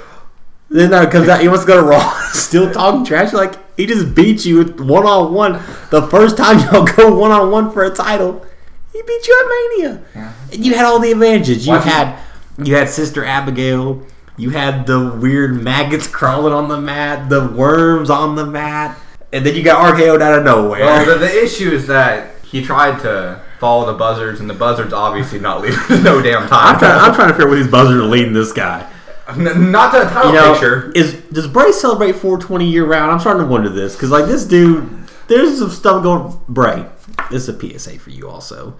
[0.70, 1.41] then now it comes out.
[1.41, 3.32] He wants to go to Raw, still talking trash.
[3.32, 5.53] Like he just beat you one on one.
[5.91, 8.45] The first time y'all go one on one for a title,
[8.93, 10.32] he beat you at Mania, Yeah.
[10.53, 11.66] and you had all the advantages.
[11.66, 12.18] You- had
[12.62, 14.03] you had Sister Abigail.
[14.36, 18.97] You had the weird maggots crawling on the mat, the worms on the mat,
[19.33, 20.81] and then you got RKO'd out of nowhere.
[20.81, 24.93] Well, the, the issue is that he tried to follow the buzzards, and the buzzards
[24.93, 26.74] obviously not leaving no damn time.
[26.74, 28.89] I'm trying, I'm trying to figure out where these buzzards are leading this guy.
[29.29, 30.91] N- not the title You know, picture.
[30.95, 33.11] is does Bray celebrate 420 year round?
[33.12, 34.89] I'm starting to wonder this because like this dude,
[35.26, 36.39] there's some stuff going.
[36.49, 36.87] Bray,
[37.31, 38.79] this is a PSA for you also.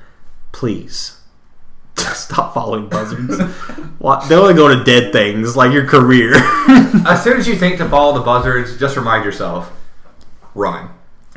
[0.53, 1.21] Please
[1.97, 3.39] stop following buzzards.
[3.99, 6.33] Why- they only go to dead things like your career.
[7.07, 9.71] As soon as you think to follow the buzzards, just remind yourself,
[10.59, 10.91] run.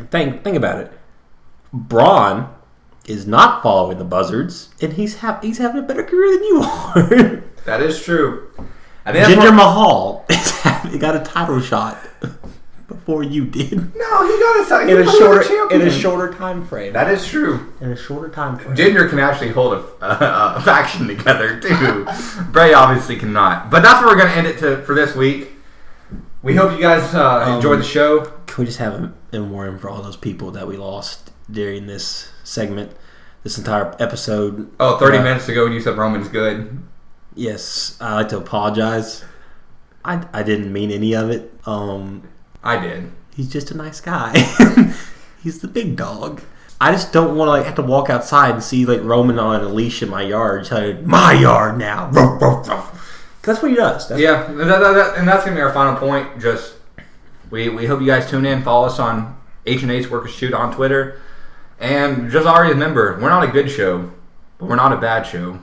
[0.09, 0.91] think think about it.
[1.74, 2.49] Braun
[3.05, 6.61] is not following the buzzards, and he's ha- he's having a better career than you
[6.63, 7.43] are.
[7.65, 8.49] That is true.
[9.05, 10.26] I think Jinder Mahal
[10.91, 11.97] he got a title shot
[12.88, 13.72] before you did.
[13.95, 16.93] No, he got a, he In a shorter in a shorter time frame.
[16.93, 17.74] That is true.
[17.82, 18.76] in a shorter time frame.
[18.76, 22.05] Jinder can actually hold a, a, a faction together too.
[22.51, 23.72] Bray obviously cannot.
[23.72, 25.50] But that's where we're gonna end it to, for this week.
[26.43, 28.21] We hope you guys uh, Um, enjoyed the show.
[28.47, 32.29] Can we just have a memoriam for all those people that we lost during this
[32.43, 32.91] segment,
[33.43, 34.71] this entire episode?
[34.79, 36.81] Oh, 30 Uh, minutes ago when you said Roman's good.
[37.35, 39.23] Yes, I like to apologize.
[40.03, 41.53] I, I didn't mean any of it.
[41.65, 42.27] Um,
[42.63, 43.11] I did.
[43.35, 44.31] he's just a nice guy.
[45.43, 46.41] he's the big dog.
[46.81, 49.61] I just don't want to like have to walk outside and see like Roman on
[49.61, 52.09] a leash in my yard, telling my yard now.
[53.43, 54.07] That's what he does.
[54.07, 56.39] That's Yeah, that, that, that, and that's gonna be our final point.
[56.39, 56.75] Just
[57.49, 58.63] we we hope you guys tune in.
[58.63, 61.19] Follow us on H and H Work or Shoot on Twitter,
[61.79, 64.11] and just already remember, we're not a good show,
[64.57, 65.59] but we're not a bad show.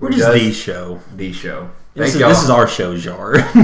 [0.00, 1.00] We're just the show.
[1.14, 1.70] the show.
[1.94, 2.28] Thank This is, y'all.
[2.30, 3.34] this is our show, Jar.